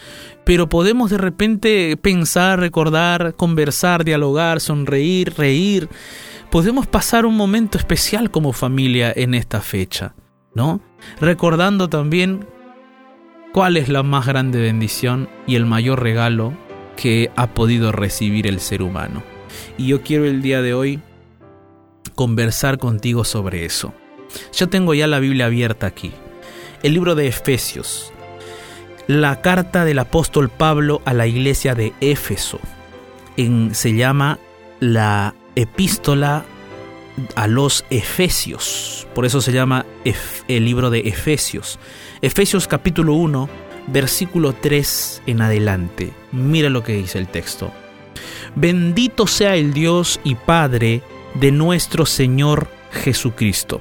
pero 0.44 0.68
podemos 0.68 1.10
de 1.10 1.18
repente 1.18 1.96
pensar, 1.96 2.60
recordar, 2.60 3.34
conversar, 3.36 4.04
dialogar, 4.04 4.60
sonreír, 4.60 5.34
reír. 5.36 5.88
Podemos 6.50 6.86
pasar 6.86 7.26
un 7.26 7.36
momento 7.36 7.78
especial 7.78 8.30
como 8.30 8.52
familia 8.52 9.12
en 9.14 9.34
esta 9.34 9.60
fecha, 9.60 10.14
¿no? 10.54 10.80
Recordando 11.20 11.88
también 11.88 12.46
cuál 13.52 13.76
es 13.76 13.88
la 13.88 14.02
más 14.02 14.26
grande 14.26 14.60
bendición 14.60 15.28
y 15.46 15.54
el 15.56 15.66
mayor 15.66 16.02
regalo 16.02 16.52
que 16.96 17.30
ha 17.36 17.54
podido 17.54 17.92
recibir 17.92 18.46
el 18.46 18.60
ser 18.60 18.82
humano. 18.82 19.22
Y 19.78 19.86
yo 19.86 20.02
quiero 20.02 20.26
el 20.26 20.42
día 20.42 20.62
de 20.62 20.74
hoy 20.74 21.00
conversar 22.14 22.78
contigo 22.78 23.24
sobre 23.24 23.64
eso. 23.64 23.94
Yo 24.52 24.68
tengo 24.68 24.94
ya 24.94 25.06
la 25.06 25.20
Biblia 25.20 25.46
abierta 25.46 25.86
aquí. 25.86 26.12
El 26.82 26.94
libro 26.94 27.14
de 27.14 27.26
Efesios, 27.26 28.12
la 29.06 29.40
carta 29.40 29.84
del 29.84 29.99
apóstol 29.99 30.49
Pablo 30.49 31.02
a 31.04 31.12
la 31.12 31.26
iglesia 31.26 31.75
de 31.75 31.92
Éfeso. 32.00 32.60
En, 33.37 33.75
se 33.75 33.94
llama 33.94 34.38
la 34.80 35.34
epístola 35.56 36.44
a 37.34 37.46
los 37.46 37.84
Efesios. 37.90 39.06
Por 39.14 39.26
eso 39.26 39.40
se 39.40 39.52
llama 39.52 39.84
el 40.49 40.64
libro 40.64 40.90
de 40.90 41.00
Efesios. 41.00 41.78
Efesios 42.22 42.66
capítulo 42.66 43.14
1, 43.14 43.49
versículo 43.88 44.54
3 44.54 45.22
en 45.26 45.42
adelante. 45.42 46.12
Mira 46.32 46.70
lo 46.70 46.82
que 46.82 46.94
dice 46.94 47.18
el 47.18 47.28
texto. 47.28 47.72
Bendito 48.54 49.26
sea 49.26 49.54
el 49.56 49.72
Dios 49.72 50.20
y 50.25 50.34
Padre 50.34 51.02
de 51.34 51.52
nuestro 51.52 52.06
Señor 52.06 52.68
Jesucristo, 52.90 53.80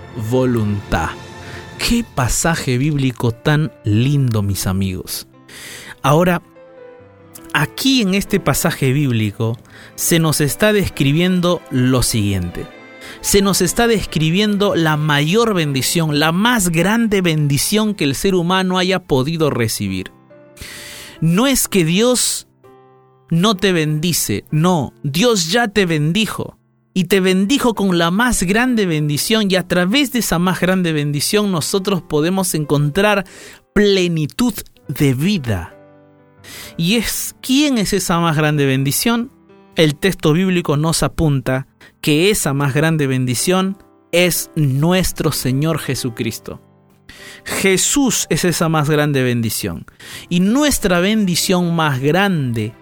voluntad 0.29 1.09
Qué 1.87 2.05
pasaje 2.05 2.77
bíblico 2.77 3.31
tan 3.31 3.71
lindo, 3.83 4.43
mis 4.43 4.67
amigos. 4.67 5.27
Ahora, 6.03 6.41
aquí 7.53 8.01
en 8.01 8.13
este 8.13 8.39
pasaje 8.39 8.93
bíblico 8.93 9.57
se 9.95 10.19
nos 10.19 10.41
está 10.41 10.73
describiendo 10.73 11.61
lo 11.71 12.03
siguiente. 12.03 12.67
Se 13.21 13.41
nos 13.41 13.61
está 13.61 13.87
describiendo 13.87 14.75
la 14.75 14.95
mayor 14.95 15.53
bendición, 15.53 16.19
la 16.19 16.31
más 16.31 16.69
grande 16.69 17.21
bendición 17.21 17.95
que 17.95 18.03
el 18.05 18.15
ser 18.15 18.35
humano 18.35 18.77
haya 18.77 18.99
podido 18.99 19.49
recibir. 19.49 20.11
No 21.19 21.47
es 21.47 21.67
que 21.67 21.83
Dios 21.83 22.47
no 23.31 23.55
te 23.55 23.73
bendice, 23.73 24.45
no, 24.51 24.93
Dios 25.03 25.51
ya 25.51 25.67
te 25.67 25.85
bendijo 25.85 26.57
y 26.93 27.05
te 27.05 27.19
bendijo 27.19 27.73
con 27.73 27.97
la 27.97 28.11
más 28.11 28.43
grande 28.43 28.85
bendición 28.85 29.49
y 29.49 29.55
a 29.55 29.67
través 29.67 30.11
de 30.11 30.19
esa 30.19 30.39
más 30.39 30.59
grande 30.59 30.91
bendición 30.93 31.51
nosotros 31.51 32.01
podemos 32.01 32.53
encontrar 32.53 33.25
plenitud 33.73 34.53
de 34.87 35.13
vida. 35.13 35.75
¿Y 36.77 36.95
es 36.95 37.35
quién 37.41 37.77
es 37.77 37.93
esa 37.93 38.19
más 38.19 38.35
grande 38.35 38.65
bendición? 38.65 39.31
El 39.75 39.95
texto 39.95 40.33
bíblico 40.33 40.75
nos 40.75 41.03
apunta 41.03 41.67
que 42.01 42.29
esa 42.29 42.53
más 42.53 42.73
grande 42.73 43.07
bendición 43.07 43.77
es 44.11 44.51
nuestro 44.55 45.31
Señor 45.31 45.79
Jesucristo. 45.79 46.61
Jesús 47.45 48.27
es 48.29 48.45
esa 48.45 48.69
más 48.69 48.89
grande 48.89 49.23
bendición. 49.23 49.85
Y 50.29 50.41
nuestra 50.41 50.99
bendición 50.99 51.75
más 51.75 51.99
grande 51.99 52.73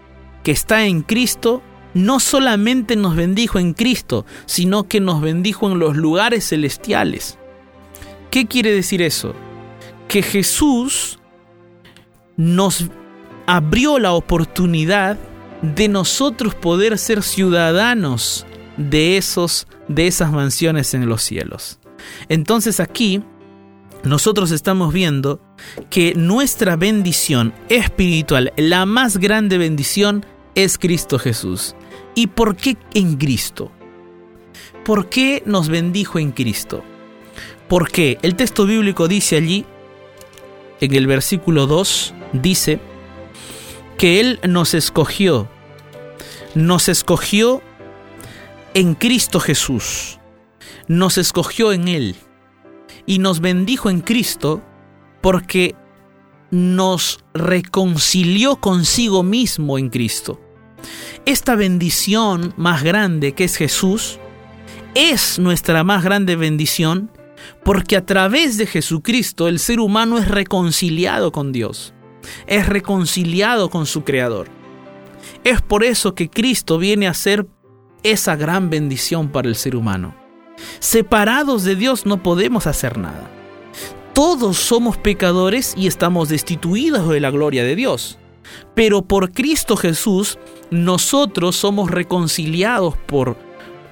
que 0.43 0.51
está 0.51 0.85
en 0.85 1.01
Cristo 1.01 1.61
no 1.93 2.19
solamente 2.19 2.95
nos 2.95 3.15
bendijo 3.15 3.59
en 3.59 3.73
Cristo, 3.73 4.25
sino 4.45 4.87
que 4.87 4.99
nos 4.99 5.21
bendijo 5.21 5.71
en 5.71 5.79
los 5.79 5.95
lugares 5.95 6.49
celestiales. 6.49 7.37
¿Qué 8.31 8.45
quiere 8.45 8.71
decir 8.71 9.01
eso? 9.01 9.33
Que 10.07 10.21
Jesús 10.21 11.19
nos 12.37 12.85
abrió 13.47 13.99
la 13.99 14.13
oportunidad 14.13 15.17
de 15.61 15.87
nosotros 15.87 16.55
poder 16.55 16.97
ser 16.97 17.23
ciudadanos 17.23 18.45
de 18.77 19.17
esos 19.17 19.67
de 19.87 20.07
esas 20.07 20.31
mansiones 20.31 20.93
en 20.93 21.09
los 21.09 21.21
cielos. 21.21 21.79
Entonces 22.29 22.79
aquí 22.79 23.21
nosotros 24.03 24.51
estamos 24.51 24.93
viendo 24.93 25.41
que 25.89 26.13
nuestra 26.15 26.77
bendición 26.77 27.53
espiritual, 27.67 28.53
la 28.55 28.85
más 28.85 29.17
grande 29.17 29.57
bendición, 29.57 30.25
es 30.55 30.77
Cristo 30.77 31.19
Jesús. 31.19 31.75
¿Y 32.15 32.27
por 32.27 32.55
qué 32.55 32.77
en 32.93 33.15
Cristo? 33.17 33.71
¿Por 34.83 35.09
qué 35.09 35.43
nos 35.45 35.69
bendijo 35.69 36.19
en 36.19 36.31
Cristo? 36.31 36.83
Porque 37.67 38.17
el 38.21 38.35
texto 38.35 38.65
bíblico 38.65 39.07
dice 39.07 39.37
allí, 39.37 39.65
en 40.81 40.95
el 40.95 41.07
versículo 41.07 41.67
2, 41.67 42.13
dice 42.33 42.79
que 43.97 44.19
Él 44.19 44.39
nos 44.47 44.73
escogió, 44.73 45.47
nos 46.55 46.89
escogió 46.89 47.61
en 48.73 48.95
Cristo 48.95 49.39
Jesús, 49.39 50.19
nos 50.87 51.17
escogió 51.17 51.73
en 51.73 51.87
Él 51.87 52.15
y 53.05 53.19
nos 53.19 53.41
bendijo 53.41 53.89
en 53.89 54.01
Cristo 54.01 54.61
porque 55.21 55.75
nos 56.51 57.19
reconcilió 57.33 58.55
consigo 58.55 59.21
mismo 59.21 59.77
en 59.77 59.89
Cristo. 59.89 60.39
Esta 61.29 61.53
bendición 61.53 62.55
más 62.57 62.81
grande 62.81 63.33
que 63.33 63.43
es 63.43 63.55
Jesús 63.55 64.17
es 64.95 65.37
nuestra 65.37 65.83
más 65.83 66.03
grande 66.03 66.35
bendición 66.35 67.11
porque 67.63 67.95
a 67.95 68.03
través 68.03 68.57
de 68.57 68.65
Jesucristo 68.65 69.47
el 69.47 69.59
ser 69.59 69.79
humano 69.79 70.17
es 70.17 70.27
reconciliado 70.27 71.31
con 71.31 71.51
Dios, 71.51 71.93
es 72.47 72.65
reconciliado 72.65 73.69
con 73.69 73.85
su 73.85 74.03
Creador. 74.03 74.47
Es 75.43 75.61
por 75.61 75.83
eso 75.83 76.15
que 76.15 76.31
Cristo 76.31 76.79
viene 76.79 77.07
a 77.07 77.13
ser 77.13 77.45
esa 78.01 78.35
gran 78.35 78.71
bendición 78.71 79.29
para 79.29 79.49
el 79.49 79.55
ser 79.55 79.75
humano. 79.75 80.15
Separados 80.79 81.63
de 81.63 81.75
Dios 81.75 82.07
no 82.07 82.23
podemos 82.23 82.65
hacer 82.65 82.97
nada. 82.97 83.29
Todos 84.15 84.57
somos 84.57 84.97
pecadores 84.97 85.75
y 85.77 85.85
estamos 85.85 86.29
destituidos 86.29 87.07
de 87.07 87.19
la 87.19 87.29
gloria 87.29 87.63
de 87.63 87.75
Dios. 87.75 88.17
Pero 88.73 89.03
por 89.03 89.31
Cristo 89.31 89.77
Jesús 89.77 90.39
nosotros 90.71 91.55
somos 91.55 91.89
reconciliados 91.89 92.95
por 92.97 93.37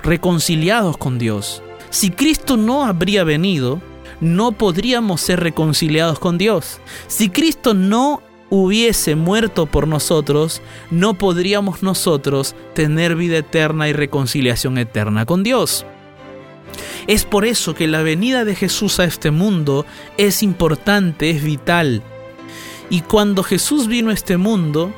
reconciliados 0.04 0.98
con 0.98 1.18
Dios. 1.18 1.62
Si 1.90 2.12
Cristo 2.12 2.58
no 2.58 2.86
habría 2.86 3.24
venido, 3.24 3.82
no 4.20 4.52
podríamos 4.52 5.22
ser 5.22 5.40
reconciliados 5.40 6.20
con 6.20 6.38
Dios. 6.38 6.80
Si 7.08 7.30
Cristo 7.30 7.74
no 7.74 8.22
hubiese 8.50 9.16
muerto 9.16 9.66
por 9.66 9.88
nosotros, 9.88 10.62
no 10.92 11.16
podríamos 11.16 11.84
nosotros 11.84 12.56
tener 12.74 13.16
vida 13.16 13.38
eterna 13.38 13.90
y 13.90 13.94
reconciliación 13.94 14.78
eterna 14.78 15.26
con 15.26 15.44
Dios. 15.44 15.86
Es 17.08 17.24
por 17.24 17.46
eso 17.46 17.74
que 17.74 17.88
la 17.88 18.02
venida 18.02 18.46
de 18.46 18.56
Jesús 18.56 19.00
a 19.00 19.06
este 19.06 19.32
mundo 19.32 19.86
es 20.18 20.44
importante, 20.44 21.30
es 21.30 21.44
vital. 21.44 22.04
Y 22.90 23.02
cuando 23.02 23.44
Jesús 23.44 23.88
vino 23.88 24.10
a 24.12 24.14
este 24.14 24.38
mundo, 24.38 24.94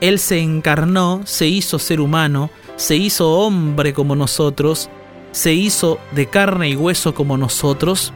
Él 0.00 0.18
se 0.18 0.40
encarnó, 0.40 1.22
se 1.24 1.46
hizo 1.46 1.78
ser 1.78 2.00
humano, 2.00 2.50
se 2.76 2.96
hizo 2.96 3.30
hombre 3.32 3.92
como 3.94 4.16
nosotros, 4.16 4.90
se 5.32 5.54
hizo 5.54 5.98
de 6.12 6.26
carne 6.26 6.70
y 6.70 6.76
hueso 6.76 7.14
como 7.14 7.36
nosotros, 7.36 8.12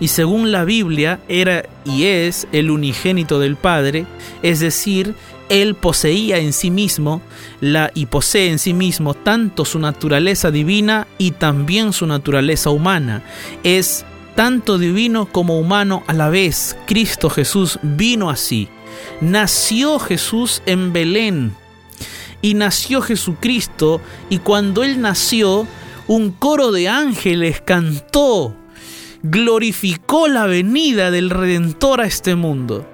y 0.00 0.08
según 0.08 0.52
la 0.52 0.64
Biblia 0.64 1.20
era 1.28 1.64
y 1.84 2.04
es 2.04 2.46
el 2.52 2.70
unigénito 2.70 3.38
del 3.40 3.56
Padre, 3.56 4.06
es 4.42 4.60
decir, 4.60 5.14
él 5.48 5.74
poseía 5.74 6.38
en 6.38 6.52
sí 6.52 6.70
mismo 6.70 7.22
la 7.60 7.90
y 7.94 8.06
posee 8.06 8.50
en 8.50 8.58
sí 8.58 8.74
mismo 8.74 9.14
tanto 9.14 9.64
su 9.64 9.78
naturaleza 9.78 10.50
divina 10.50 11.06
y 11.16 11.32
también 11.32 11.92
su 11.92 12.06
naturaleza 12.06 12.70
humana. 12.70 13.22
Es 13.64 14.04
tanto 14.34 14.78
divino 14.78 15.26
como 15.26 15.58
humano 15.58 16.04
a 16.06 16.12
la 16.12 16.28
vez. 16.28 16.76
Cristo 16.86 17.30
Jesús 17.30 17.78
vino 17.82 18.30
así. 18.30 18.68
Nació 19.20 19.98
Jesús 19.98 20.62
en 20.66 20.92
Belén 20.92 21.54
y 22.42 22.54
nació 22.54 23.02
Jesucristo 23.02 24.00
y 24.30 24.38
cuando 24.38 24.84
él 24.84 25.00
nació 25.00 25.66
un 26.06 26.30
coro 26.30 26.72
de 26.72 26.88
ángeles 26.88 27.60
cantó 27.60 28.54
glorificó 29.22 30.28
la 30.28 30.46
venida 30.46 31.10
del 31.10 31.30
Redentor 31.30 32.00
a 32.00 32.06
este 32.06 32.34
mundo. 32.34 32.86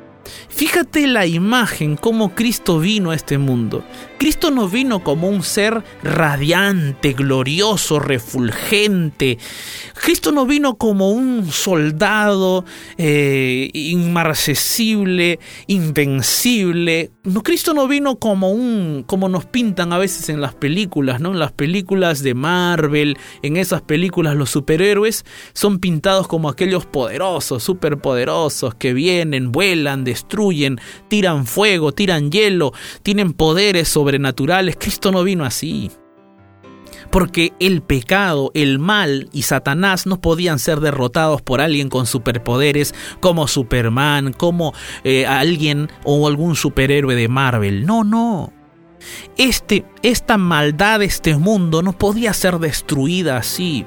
Fíjate 0.49 1.07
la 1.07 1.27
imagen, 1.27 1.97
cómo 1.97 2.35
Cristo 2.35 2.79
vino 2.79 3.11
a 3.11 3.15
este 3.15 3.39
mundo. 3.39 3.85
Cristo 4.25 4.51
no 4.51 4.71
vino 4.71 5.05
como 5.05 5.29
un 5.29 5.43
ser 5.43 5.85
radiante, 6.03 7.13
glorioso, 7.13 8.01
refulgente. 8.01 9.37
Cristo 10.03 10.33
no 10.33 10.47
vino 10.47 10.79
como 10.79 11.11
un 11.11 11.53
soldado 11.53 12.65
eh, 12.97 13.69
inmarcesible, 13.75 15.41
invencible. 15.67 17.11
No, 17.23 17.43
Cristo 17.43 17.75
no 17.75 17.87
vino 17.87 18.19
como 18.19 18.51
un, 18.51 19.05
como 19.07 19.29
nos 19.29 19.45
pintan 19.45 19.93
a 19.93 19.99
veces 19.99 20.31
en 20.31 20.41
las 20.41 20.55
películas, 20.55 21.21
¿no? 21.21 21.33
En 21.33 21.39
las 21.39 21.53
películas 21.53 22.23
de 22.23 22.33
Marvel, 22.33 23.19
en 23.43 23.59
esas 23.59 23.83
películas 23.83 24.37
los 24.37 24.49
superhéroes 24.49 25.27
son 25.53 25.79
pintados 25.81 26.29
como 26.29 26.49
aquellos 26.49 26.87
poderosos, 26.87 27.63
superpoderosos 27.63 28.75
que 28.75 28.95
vienen, 28.95 29.53
vuelan, 29.53 30.05
destruyen, 30.05 30.81
tiran 31.09 31.47
fuego, 31.47 31.93
tiran 31.93 32.31
hielo, 32.31 32.73
tienen 33.03 33.35
poderes 33.35 33.89
sobrenaturales. 34.15 34.77
Cristo 34.77 35.11
no 35.11 35.25
vino 35.25 35.45
así. 35.45 35.91
Porque 37.11 37.53
el 37.61 37.83
pecado, 37.83 38.51
el 38.55 38.79
mal 38.79 39.29
y 39.33 39.43
Satanás 39.43 40.07
no 40.07 40.21
podían 40.21 40.59
ser 40.59 40.81
derrotados 40.81 41.43
por 41.43 41.61
alguien 41.61 41.89
con 41.89 42.07
superpoderes 42.07 42.95
como 43.21 43.47
Superman, 43.47 44.33
como 44.33 44.73
eh, 45.05 45.27
alguien 45.27 45.91
o 46.05 46.27
algún 46.27 46.57
superhéroe 46.57 47.15
de 47.15 47.29
Marvel. 47.29 47.87
No, 47.87 48.05
no. 48.05 48.53
Este, 49.37 49.85
esta 50.03 50.39
maldad 50.39 51.01
de 51.01 51.07
este 51.07 51.37
mundo 51.37 51.83
no 51.83 51.93
podía 51.93 52.33
ser 52.33 52.59
destruida 52.59 53.37
así. 53.37 53.85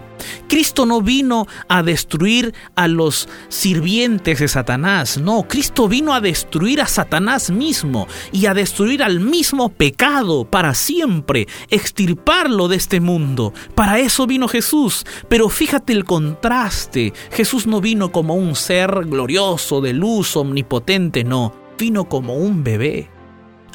Cristo 0.48 0.86
no 0.86 1.02
vino 1.02 1.46
a 1.68 1.84
destruir 1.84 2.54
a 2.76 2.88
los 2.88 3.30
sirvientes 3.50 4.40
de 4.40 4.48
Satanás, 4.48 5.18
no, 5.18 5.44
Cristo 5.48 5.88
vino 5.88 6.14
a 6.14 6.22
destruir 6.22 6.82
a 6.82 6.88
Satanás 6.88 7.52
mismo 7.52 8.08
y 8.32 8.46
a 8.46 8.54
destruir 8.54 9.04
al 9.04 9.20
mismo 9.20 9.70
pecado 9.70 10.46
para 10.46 10.74
siempre, 10.74 11.48
extirparlo 11.70 12.68
de 12.68 12.78
este 12.78 13.00
mundo. 13.00 13.54
Para 13.76 14.00
eso 14.00 14.28
vino 14.28 14.48
Jesús, 14.48 15.06
pero 15.30 15.50
fíjate 15.50 15.94
el 15.94 16.06
contraste, 16.06 17.14
Jesús 17.32 17.68
no 17.68 17.82
vino 17.82 18.12
como 18.12 18.36
un 18.36 18.56
ser 18.56 19.06
glorioso, 19.06 19.82
de 19.82 19.94
luz, 19.94 20.36
omnipotente, 20.36 21.24
no, 21.24 21.54
vino 21.78 22.06
como 22.06 22.36
un 22.36 22.64
bebé. 22.64 23.17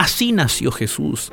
Así 0.02 0.32
nació 0.32 0.72
Jesús, 0.72 1.30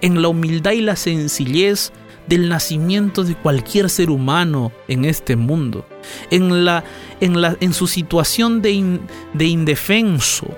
en 0.00 0.22
la 0.22 0.26
humildad 0.26 0.72
y 0.72 0.80
la 0.80 0.96
sencillez 0.96 1.92
del 2.26 2.48
nacimiento 2.48 3.22
de 3.22 3.36
cualquier 3.36 3.88
ser 3.88 4.10
humano 4.10 4.72
en 4.88 5.04
este 5.04 5.36
mundo, 5.36 5.86
en, 6.32 6.64
la, 6.64 6.82
en, 7.20 7.40
la, 7.40 7.56
en 7.60 7.72
su 7.72 7.86
situación 7.86 8.60
de, 8.60 8.98
de 9.34 9.44
indefenso. 9.44 10.48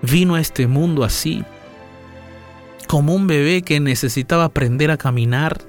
Vino 0.00 0.34
a 0.34 0.40
este 0.40 0.66
mundo 0.66 1.04
así, 1.04 1.44
como 2.86 3.14
un 3.14 3.26
bebé 3.26 3.60
que 3.60 3.78
necesitaba 3.78 4.44
aprender 4.44 4.90
a 4.90 4.96
caminar, 4.96 5.60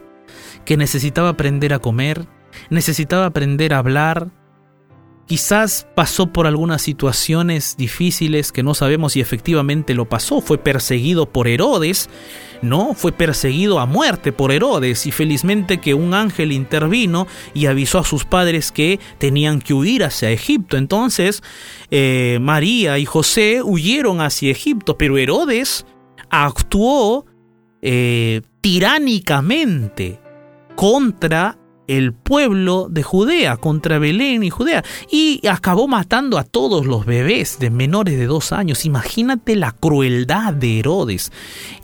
que 0.63 0.77
necesitaba 0.77 1.27
aprender 1.27 1.73
a 1.73 1.79
comer, 1.79 2.27
necesitaba 2.69 3.25
aprender 3.25 3.73
a 3.73 3.79
hablar, 3.79 4.29
Quizás 5.27 5.87
pasó 5.95 6.27
por 6.27 6.45
algunas 6.45 6.81
situaciones 6.81 7.77
difíciles 7.77 8.51
que 8.51 8.63
no 8.63 8.73
sabemos 8.73 9.13
si 9.13 9.21
efectivamente 9.21 9.93
lo 9.93 10.09
pasó. 10.09 10.41
Fue 10.41 10.57
perseguido 10.57 11.25
por 11.25 11.47
Herodes, 11.47 12.09
¿no? 12.61 12.93
Fue 12.93 13.11
perseguido 13.11 13.79
a 13.79 13.85
muerte 13.85 14.33
por 14.33 14.51
Herodes 14.51 15.05
y 15.07 15.11
felizmente 15.11 15.79
que 15.79 15.93
un 15.93 16.13
ángel 16.13 16.51
intervino 16.51 17.27
y 17.53 17.67
avisó 17.67 17.99
a 17.99 18.03
sus 18.03 18.25
padres 18.25 18.71
que 18.71 18.99
tenían 19.19 19.61
que 19.61 19.73
huir 19.73 20.03
hacia 20.03 20.31
Egipto. 20.31 20.75
Entonces 20.75 21.41
eh, 21.91 22.39
María 22.41 22.97
y 22.97 23.05
José 23.05 23.61
huyeron 23.63 24.19
hacia 24.19 24.51
Egipto, 24.51 24.97
pero 24.97 25.17
Herodes 25.17 25.85
actuó 26.29 27.25
eh, 27.81 28.41
tiránicamente 28.61 30.19
contra 30.75 31.57
el 31.97 32.13
pueblo 32.13 32.87
de 32.89 33.03
Judea, 33.03 33.57
contra 33.57 33.99
Belén 33.99 34.43
y 34.43 34.49
Judea, 34.49 34.83
y 35.11 35.45
acabó 35.47 35.87
matando 35.87 36.37
a 36.37 36.43
todos 36.43 36.85
los 36.85 37.05
bebés 37.05 37.59
de 37.59 37.69
menores 37.69 38.17
de 38.17 38.27
dos 38.27 38.53
años. 38.53 38.85
Imagínate 38.85 39.55
la 39.55 39.73
crueldad 39.73 40.53
de 40.53 40.79
Herodes. 40.79 41.31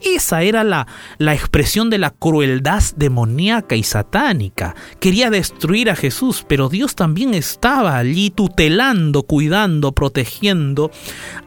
Esa 0.02 0.44
era 0.44 0.64
la, 0.64 0.88
la 1.18 1.34
expresión 1.34 1.90
de 1.90 1.98
la 1.98 2.12
crueldad 2.12 2.84
demoníaca 2.96 3.76
y 3.76 3.84
satánica. 3.84 4.76
Quería 5.00 5.30
destruir 5.30 5.90
a 5.90 5.96
Jesús, 5.96 6.46
pero 6.48 6.70
Dios 6.70 6.96
también 6.96 7.34
estaba 7.34 7.98
allí 7.98 8.30
tutelando, 8.30 9.24
cuidando, 9.24 9.92
protegiendo 9.92 10.90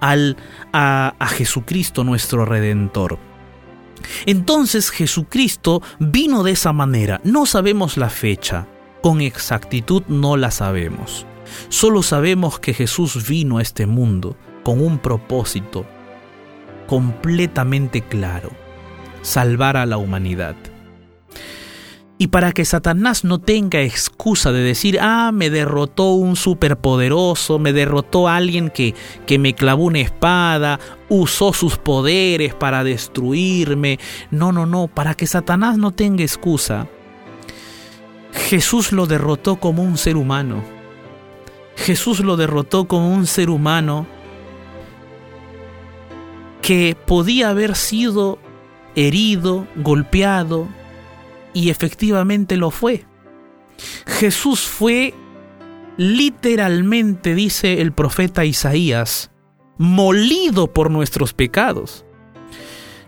al, 0.00 0.36
a, 0.72 1.14
a 1.18 1.26
Jesucristo 1.28 2.04
nuestro 2.04 2.44
Redentor. 2.44 3.29
Entonces 4.26 4.90
Jesucristo 4.90 5.82
vino 5.98 6.42
de 6.42 6.52
esa 6.52 6.72
manera. 6.72 7.20
No 7.24 7.46
sabemos 7.46 7.96
la 7.96 8.10
fecha. 8.10 8.66
Con 9.02 9.20
exactitud 9.20 10.02
no 10.08 10.36
la 10.36 10.50
sabemos. 10.50 11.26
Solo 11.68 12.02
sabemos 12.02 12.58
que 12.58 12.74
Jesús 12.74 13.26
vino 13.28 13.58
a 13.58 13.62
este 13.62 13.86
mundo 13.86 14.36
con 14.62 14.80
un 14.80 14.98
propósito 14.98 15.86
completamente 16.86 18.02
claro. 18.02 18.50
Salvar 19.22 19.76
a 19.76 19.86
la 19.86 19.96
humanidad. 19.96 20.56
Y 22.22 22.26
para 22.26 22.52
que 22.52 22.66
Satanás 22.66 23.24
no 23.24 23.38
tenga 23.38 23.80
excusa 23.80 24.52
de 24.52 24.60
decir, 24.60 24.98
ah, 25.00 25.30
me 25.32 25.48
derrotó 25.48 26.12
un 26.12 26.36
superpoderoso, 26.36 27.58
me 27.58 27.72
derrotó 27.72 28.28
alguien 28.28 28.68
que, 28.68 28.94
que 29.26 29.38
me 29.38 29.54
clavó 29.54 29.84
una 29.84 30.00
espada, 30.00 30.78
usó 31.08 31.54
sus 31.54 31.78
poderes 31.78 32.52
para 32.52 32.84
destruirme. 32.84 33.98
No, 34.30 34.52
no, 34.52 34.66
no, 34.66 34.86
para 34.86 35.14
que 35.14 35.26
Satanás 35.26 35.78
no 35.78 35.92
tenga 35.92 36.22
excusa. 36.22 36.88
Jesús 38.34 38.92
lo 38.92 39.06
derrotó 39.06 39.56
como 39.56 39.82
un 39.82 39.96
ser 39.96 40.18
humano. 40.18 40.62
Jesús 41.74 42.20
lo 42.20 42.36
derrotó 42.36 42.86
como 42.86 43.14
un 43.14 43.26
ser 43.26 43.48
humano 43.48 44.06
que 46.60 46.98
podía 47.06 47.48
haber 47.48 47.76
sido 47.76 48.38
herido, 48.94 49.66
golpeado, 49.74 50.68
y 51.52 51.70
efectivamente 51.70 52.56
lo 52.56 52.70
fue. 52.70 53.04
Jesús 54.06 54.60
fue 54.60 55.14
literalmente, 55.96 57.34
dice 57.34 57.80
el 57.80 57.92
profeta 57.92 58.44
Isaías, 58.44 59.30
molido 59.78 60.72
por 60.72 60.90
nuestros 60.90 61.32
pecados. 61.32 62.04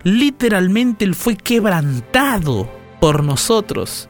Literalmente 0.03 1.05
Él 1.05 1.15
fue 1.15 1.37
quebrantado 1.37 2.69
por 3.01 3.23
nosotros. 3.23 4.09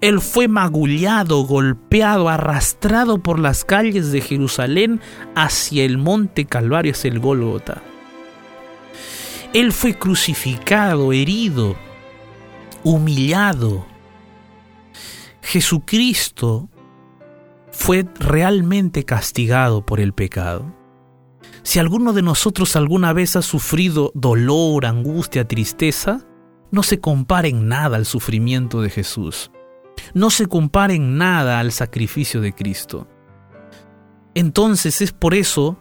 Él 0.00 0.20
fue 0.20 0.48
magullado, 0.48 1.42
golpeado, 1.42 2.30
arrastrado 2.30 3.18
por 3.18 3.38
las 3.38 3.64
calles 3.64 4.12
de 4.12 4.22
Jerusalén 4.22 5.00
hacia 5.34 5.84
el 5.84 5.98
monte 5.98 6.46
Calvario, 6.46 6.92
hacia 6.92 7.10
el 7.10 7.18
Gólgota. 7.18 7.82
Él 9.52 9.72
fue 9.72 9.94
crucificado, 9.94 11.12
herido, 11.12 11.76
humillado. 12.84 13.86
Jesucristo 15.42 16.68
fue 17.70 18.06
realmente 18.18 19.04
castigado 19.04 19.84
por 19.84 20.00
el 20.00 20.12
pecado. 20.12 20.74
Si 21.62 21.78
alguno 21.78 22.12
de 22.12 22.22
nosotros 22.22 22.76
alguna 22.76 23.12
vez 23.12 23.36
ha 23.36 23.42
sufrido 23.42 24.12
dolor, 24.14 24.86
angustia, 24.86 25.46
tristeza, 25.46 26.26
no 26.70 26.82
se 26.82 27.00
compare 27.00 27.48
en 27.48 27.68
nada 27.68 27.96
al 27.96 28.06
sufrimiento 28.06 28.80
de 28.80 28.90
Jesús. 28.90 29.50
No 30.14 30.30
se 30.30 30.46
compare 30.46 30.94
en 30.94 31.18
nada 31.18 31.60
al 31.60 31.72
sacrificio 31.72 32.40
de 32.40 32.54
Cristo. 32.54 33.08
Entonces 34.34 35.00
es 35.00 35.12
por 35.12 35.34
eso 35.34 35.78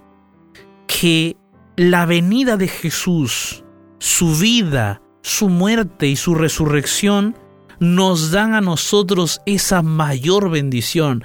que 0.88 1.38
la 1.75 2.05
venida 2.05 2.57
de 2.57 2.67
Jesús, 2.67 3.63
su 3.99 4.35
vida, 4.35 5.01
su 5.21 5.49
muerte 5.49 6.08
y 6.08 6.15
su 6.15 6.36
resurrección 6.36 7.36
nos 7.79 8.32
dan 8.32 8.53
a 8.53 8.62
nosotros 8.62 9.41
esa 9.45 9.82
mayor 9.82 10.49
bendición. 10.49 11.23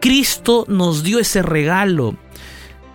Cristo 0.00 0.64
nos 0.68 1.02
dio 1.02 1.18
ese 1.18 1.42
regalo. 1.42 2.16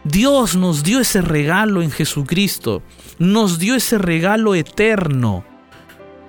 Dios 0.04 0.56
nos 0.56 0.84
dio 0.84 1.00
ese 1.00 1.22
regalo 1.22 1.82
en 1.82 1.92
Jesucristo. 1.92 2.82
Nos 3.18 3.60
dio 3.60 3.76
ese 3.76 3.98
regalo 3.98 4.56
eterno. 4.56 5.46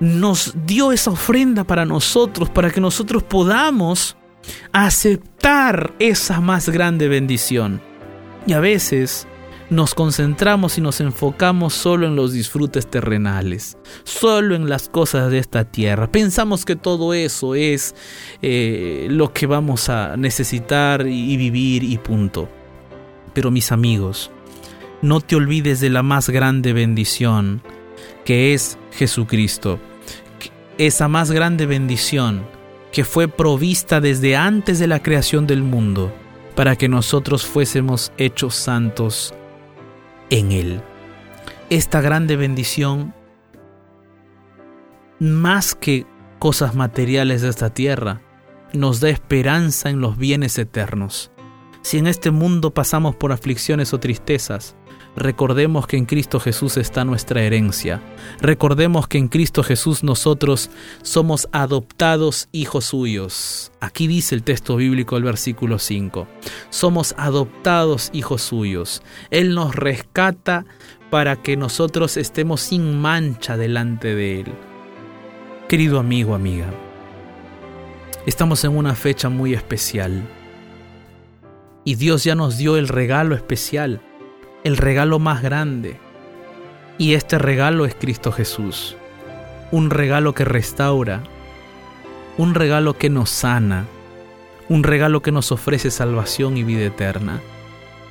Nos 0.00 0.54
dio 0.66 0.92
esa 0.92 1.10
ofrenda 1.10 1.64
para 1.64 1.84
nosotros, 1.84 2.48
para 2.50 2.70
que 2.70 2.80
nosotros 2.80 3.24
podamos 3.24 4.16
aceptar 4.72 5.94
esa 5.98 6.40
más 6.40 6.68
grande 6.68 7.08
bendición. 7.08 7.80
Y 8.46 8.52
a 8.52 8.60
veces 8.60 9.26
nos 9.70 9.94
concentramos 9.94 10.78
y 10.78 10.80
nos 10.80 11.00
enfocamos 11.00 11.74
solo 11.74 12.06
en 12.06 12.16
los 12.16 12.32
disfrutes 12.32 12.86
terrenales, 12.86 13.76
solo 14.04 14.54
en 14.54 14.68
las 14.68 14.88
cosas 14.88 15.30
de 15.30 15.38
esta 15.38 15.64
tierra. 15.64 16.10
Pensamos 16.10 16.64
que 16.64 16.76
todo 16.76 17.12
eso 17.12 17.54
es 17.54 17.94
eh, 18.40 19.08
lo 19.10 19.32
que 19.32 19.46
vamos 19.46 19.88
a 19.88 20.16
necesitar 20.16 21.06
y 21.06 21.36
vivir 21.36 21.84
y 21.84 21.98
punto. 21.98 22.48
Pero 23.34 23.50
mis 23.50 23.70
amigos, 23.70 24.30
no 25.02 25.20
te 25.20 25.36
olvides 25.36 25.80
de 25.80 25.90
la 25.90 26.02
más 26.02 26.30
grande 26.30 26.72
bendición, 26.72 27.62
que 28.24 28.54
es 28.54 28.78
Jesucristo. 28.92 29.78
Esa 30.78 31.08
más 31.08 31.30
grande 31.30 31.66
bendición 31.66 32.42
que 32.90 33.04
fue 33.04 33.28
provista 33.28 34.00
desde 34.00 34.34
antes 34.34 34.78
de 34.78 34.86
la 34.86 35.02
creación 35.02 35.46
del 35.46 35.62
mundo, 35.62 36.10
para 36.54 36.74
que 36.76 36.88
nosotros 36.88 37.44
fuésemos 37.44 38.12
hechos 38.16 38.54
santos 38.54 39.34
en 40.30 40.52
Él. 40.52 40.82
Esta 41.70 42.00
grande 42.00 42.36
bendición, 42.36 43.14
más 45.18 45.74
que 45.74 46.06
cosas 46.38 46.74
materiales 46.74 47.42
de 47.42 47.48
esta 47.48 47.70
tierra, 47.70 48.22
nos 48.72 49.00
da 49.00 49.08
esperanza 49.08 49.90
en 49.90 50.00
los 50.00 50.16
bienes 50.16 50.58
eternos. 50.58 51.30
Si 51.82 51.98
en 51.98 52.06
este 52.06 52.30
mundo 52.30 52.72
pasamos 52.72 53.16
por 53.16 53.32
aflicciones 53.32 53.92
o 53.94 54.00
tristezas, 54.00 54.76
recordemos 55.16 55.86
que 55.86 55.96
en 55.96 56.06
Cristo 56.06 56.40
Jesús 56.40 56.76
está 56.76 57.04
nuestra 57.04 57.42
herencia. 57.42 58.00
Recordemos 58.40 59.08
que 59.08 59.18
en 59.18 59.28
Cristo 59.28 59.62
Jesús 59.62 60.02
nosotros 60.02 60.70
somos 61.02 61.48
adoptados 61.52 62.48
hijos 62.52 62.86
suyos. 62.86 63.72
Aquí 63.80 64.06
dice 64.06 64.34
el 64.34 64.42
texto 64.42 64.76
bíblico 64.76 65.16
del 65.16 65.24
versículo 65.24 65.78
5. 65.78 66.26
Somos 66.70 67.14
adoptados 67.18 68.10
hijos 68.12 68.42
suyos. 68.42 69.02
Él 69.30 69.54
nos 69.54 69.74
rescata 69.74 70.64
para 71.10 71.36
que 71.36 71.56
nosotros 71.56 72.16
estemos 72.16 72.60
sin 72.60 73.00
mancha 73.00 73.56
delante 73.56 74.14
de 74.14 74.40
Él. 74.40 74.52
Querido 75.68 75.98
amigo, 75.98 76.34
amiga, 76.34 76.70
estamos 78.26 78.64
en 78.64 78.76
una 78.76 78.94
fecha 78.94 79.28
muy 79.28 79.54
especial. 79.54 80.22
Y 81.84 81.94
Dios 81.94 82.24
ya 82.24 82.34
nos 82.34 82.58
dio 82.58 82.76
el 82.76 82.88
regalo 82.88 83.34
especial 83.34 84.02
el 84.64 84.76
regalo 84.76 85.18
más 85.18 85.42
grande. 85.42 85.98
Y 86.98 87.14
este 87.14 87.38
regalo 87.38 87.86
es 87.86 87.94
Cristo 87.94 88.32
Jesús. 88.32 88.96
Un 89.70 89.90
regalo 89.90 90.34
que 90.34 90.44
restaura, 90.44 91.22
un 92.36 92.54
regalo 92.54 92.94
que 92.94 93.10
nos 93.10 93.30
sana, 93.30 93.86
un 94.68 94.82
regalo 94.82 95.22
que 95.22 95.32
nos 95.32 95.52
ofrece 95.52 95.90
salvación 95.90 96.56
y 96.56 96.64
vida 96.64 96.84
eterna. 96.84 97.40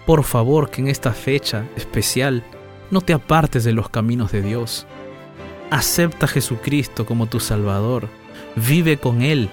Por 0.05 0.23
favor, 0.23 0.69
que 0.69 0.81
en 0.81 0.87
esta 0.87 1.11
fecha 1.11 1.65
especial 1.75 2.43
no 2.91 3.01
te 3.01 3.13
apartes 3.13 3.63
de 3.63 3.73
los 3.73 3.89
caminos 3.89 4.31
de 4.31 4.41
Dios. 4.41 4.85
Acepta 5.69 6.25
a 6.25 6.29
Jesucristo 6.29 7.05
como 7.05 7.27
tu 7.27 7.39
Salvador. 7.39 8.07
Vive 8.55 8.97
con 8.97 9.21
Él 9.21 9.49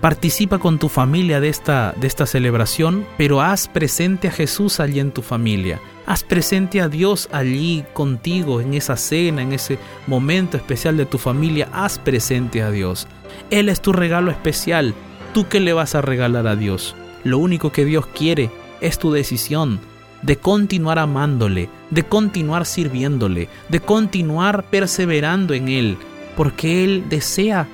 Participa 0.00 0.60
con 0.60 0.78
tu 0.78 0.88
familia 0.88 1.40
de 1.40 1.48
esta, 1.48 1.92
de 1.96 2.06
esta 2.06 2.24
celebración, 2.24 3.04
pero 3.16 3.42
haz 3.42 3.66
presente 3.66 4.28
a 4.28 4.30
Jesús 4.30 4.78
allí 4.78 5.00
en 5.00 5.10
tu 5.10 5.22
familia. 5.22 5.80
Haz 6.06 6.22
presente 6.22 6.80
a 6.80 6.88
Dios 6.88 7.28
allí 7.32 7.84
contigo, 7.94 8.60
en 8.60 8.74
esa 8.74 8.96
cena, 8.96 9.42
en 9.42 9.52
ese 9.52 9.76
momento 10.06 10.56
especial 10.56 10.96
de 10.96 11.04
tu 11.04 11.18
familia. 11.18 11.68
Haz 11.72 11.98
presente 11.98 12.62
a 12.62 12.70
Dios. 12.70 13.08
Él 13.50 13.68
es 13.68 13.80
tu 13.80 13.92
regalo 13.92 14.30
especial. 14.30 14.94
¿Tú 15.34 15.48
qué 15.48 15.58
le 15.58 15.72
vas 15.72 15.96
a 15.96 16.00
regalar 16.00 16.46
a 16.46 16.54
Dios? 16.54 16.94
Lo 17.24 17.38
único 17.38 17.72
que 17.72 17.84
Dios 17.84 18.06
quiere 18.06 18.50
es 18.80 19.00
tu 19.00 19.10
decisión 19.10 19.80
de 20.22 20.36
continuar 20.36 21.00
amándole, 21.00 21.68
de 21.90 22.04
continuar 22.04 22.66
sirviéndole, 22.66 23.48
de 23.68 23.80
continuar 23.80 24.64
perseverando 24.64 25.54
en 25.54 25.68
Él, 25.68 25.98
porque 26.36 26.84
Él 26.84 27.04
desea 27.08 27.68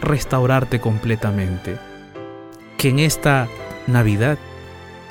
restaurarte 0.00 0.80
completamente. 0.80 1.78
Que 2.78 2.88
en 2.88 2.98
esta 2.98 3.48
Navidad 3.86 4.38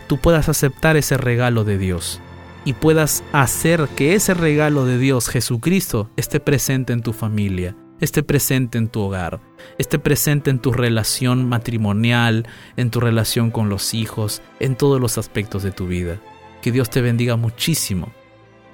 tú 0.08 0.18
puedas 0.18 0.50
aceptar 0.50 0.98
ese 0.98 1.18
regalo 1.18 1.64
de 1.64 1.78
Dios 1.78 2.22
y 2.66 2.74
puedas 2.74 3.24
hacer 3.32 3.88
que 3.96 4.16
ese 4.16 4.34
regalo 4.34 4.86
de 4.86 4.98
Dios, 4.98 5.30
Jesucristo, 5.30 6.10
esté 6.16 6.40
presente 6.40 6.94
en 6.94 7.02
tu 7.02 7.14
familia 7.14 7.76
esté 8.00 8.24
presente 8.24 8.78
en 8.78 8.88
tu 8.88 9.02
hogar, 9.02 9.40
esté 9.78 10.00
presente 10.00 10.50
en 10.50 10.60
tu 10.60 10.72
relación 10.72 11.48
matrimonial, 11.48 12.48
en 12.78 12.92
tu 12.92 13.00
relación 13.00 13.52
con 13.52 13.70
los 13.70 13.94
hijos, 13.94 14.42
en 14.60 14.76
todos 14.76 15.00
los 15.00 15.18
aspectos 15.18 15.64
de 15.64 15.72
tu 15.72 15.88
vida. 15.88 16.20
Que 16.62 16.72
Dios 16.72 16.90
te 16.90 17.02
bendiga 17.02 17.36
muchísimo 17.36 18.12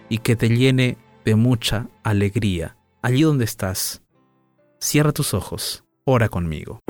y 0.09 0.19
que 0.19 0.35
te 0.35 0.49
llene 0.49 0.97
de 1.23 1.35
mucha 1.35 1.87
alegría 2.03 2.77
allí 3.01 3.23
donde 3.23 3.45
estás. 3.45 4.01
Cierra 4.79 5.11
tus 5.11 5.33
ojos, 5.33 5.84
ora 6.07 6.29
conmigo. 6.29 6.81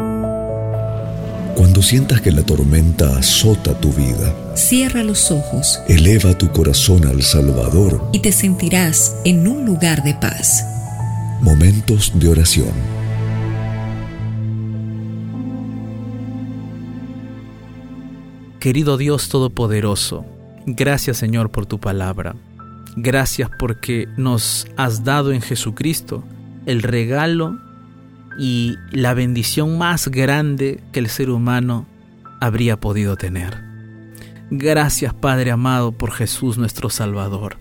Cuando 1.55 1.81
sientas 1.81 2.19
que 2.19 2.31
la 2.31 2.43
tormenta 2.43 3.17
azota 3.17 3.73
tu 3.79 3.91
vida, 3.93 4.35
Cierra 4.55 5.03
los 5.03 5.31
ojos 5.31 5.79
eleva 5.87 6.37
tu 6.37 6.51
corazón 6.51 7.05
al 7.07 7.21
Salvador. 7.23 8.09
y 8.11 8.19
te 8.19 8.31
sentirás 8.33 9.15
en 9.23 9.47
un 9.47 9.65
lugar 9.65 10.03
de 10.03 10.13
paz. 10.15 10.65
Momentos 11.41 12.11
de 12.19 12.27
oración. 12.27 12.73
Querido 18.59 18.97
Dios 18.97 19.29
Todopoderoso, 19.29 20.25
gracias 20.65 21.17
Señor 21.17 21.51
por 21.51 21.65
tu 21.65 21.79
palabra. 21.79 22.35
Gracias 22.95 23.49
porque 23.59 24.07
nos 24.17 24.67
has 24.77 25.03
dado 25.03 25.31
en 25.33 25.41
Jesucristo 25.41 26.23
el 26.65 26.81
regalo 26.81 27.59
y 28.37 28.77
la 28.91 29.13
bendición 29.13 29.77
más 29.77 30.09
grande 30.09 30.81
que 30.91 30.99
el 30.99 31.09
ser 31.09 31.29
humano 31.29 31.87
habría 32.39 32.79
podido 32.79 33.15
tener. 33.15 33.63
Gracias 34.51 35.13
Padre 35.13 35.51
amado 35.51 35.91
por 35.91 36.11
Jesús 36.11 36.57
nuestro 36.57 36.89
Salvador. 36.89 37.57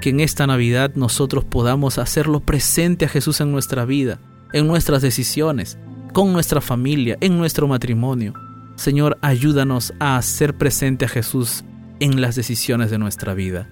Que 0.00 0.10
en 0.10 0.20
esta 0.20 0.46
Navidad 0.46 0.92
nosotros 0.94 1.44
podamos 1.44 1.98
hacerlo 1.98 2.40
presente 2.40 3.04
a 3.04 3.08
Jesús 3.08 3.40
en 3.40 3.52
nuestra 3.52 3.84
vida, 3.84 4.18
en 4.52 4.66
nuestras 4.66 5.02
decisiones, 5.02 5.78
con 6.12 6.32
nuestra 6.32 6.60
familia, 6.60 7.16
en 7.20 7.38
nuestro 7.38 7.68
matrimonio. 7.68 8.34
Señor, 8.76 9.18
ayúdanos 9.20 9.92
a 10.00 10.16
hacer 10.16 10.56
presente 10.56 11.04
a 11.04 11.08
Jesús 11.08 11.64
en 12.00 12.20
las 12.20 12.34
decisiones 12.34 12.90
de 12.90 12.98
nuestra 12.98 13.34
vida. 13.34 13.68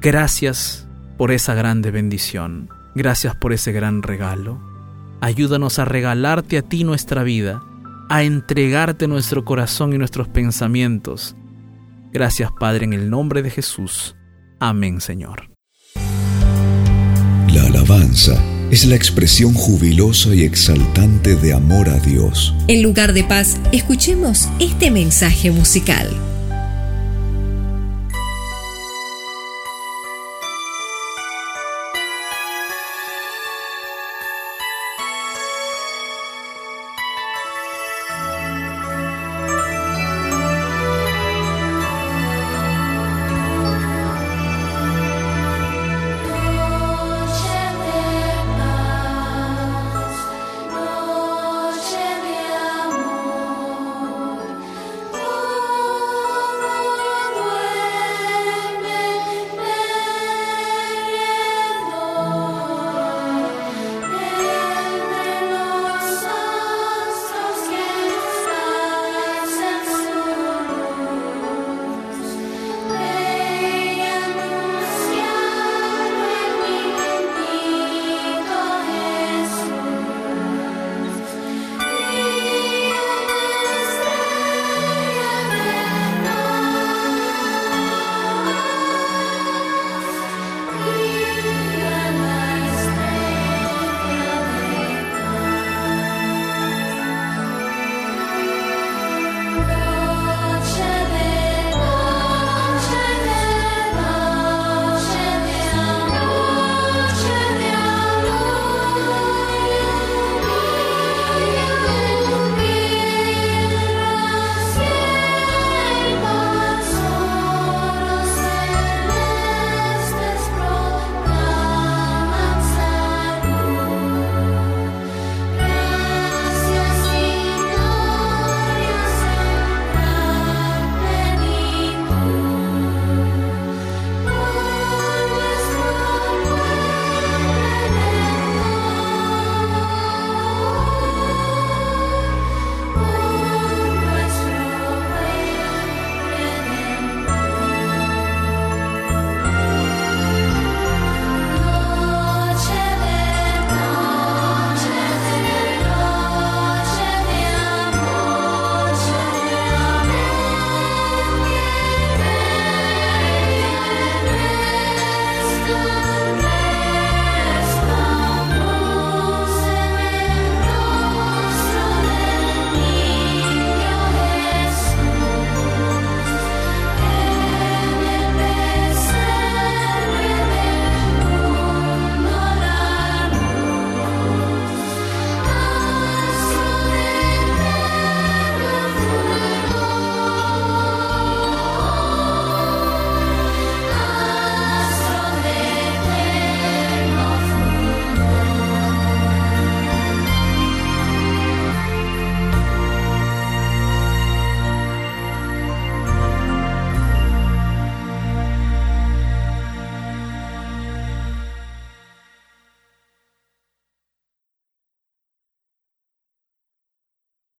Gracias 0.00 0.86
por 1.16 1.32
esa 1.32 1.54
grande 1.54 1.90
bendición. 1.90 2.68
Gracias 2.94 3.34
por 3.34 3.52
ese 3.52 3.72
gran 3.72 4.02
regalo. 4.02 4.73
Ayúdanos 5.24 5.78
a 5.78 5.86
regalarte 5.86 6.58
a 6.58 6.62
ti 6.62 6.84
nuestra 6.84 7.22
vida, 7.22 7.62
a 8.10 8.24
entregarte 8.24 9.08
nuestro 9.08 9.42
corazón 9.42 9.94
y 9.94 9.96
nuestros 9.96 10.28
pensamientos. 10.28 11.34
Gracias 12.12 12.50
Padre 12.60 12.84
en 12.84 12.92
el 12.92 13.08
nombre 13.08 13.40
de 13.40 13.48
Jesús. 13.48 14.16
Amén 14.60 15.00
Señor. 15.00 15.48
La 17.48 17.62
alabanza 17.68 18.38
es 18.70 18.84
la 18.84 18.96
expresión 18.96 19.54
jubilosa 19.54 20.34
y 20.34 20.42
exaltante 20.42 21.36
de 21.36 21.54
amor 21.54 21.88
a 21.88 21.98
Dios. 22.00 22.54
En 22.68 22.82
lugar 22.82 23.14
de 23.14 23.24
paz, 23.24 23.58
escuchemos 23.72 24.50
este 24.60 24.90
mensaje 24.90 25.50
musical. 25.50 26.33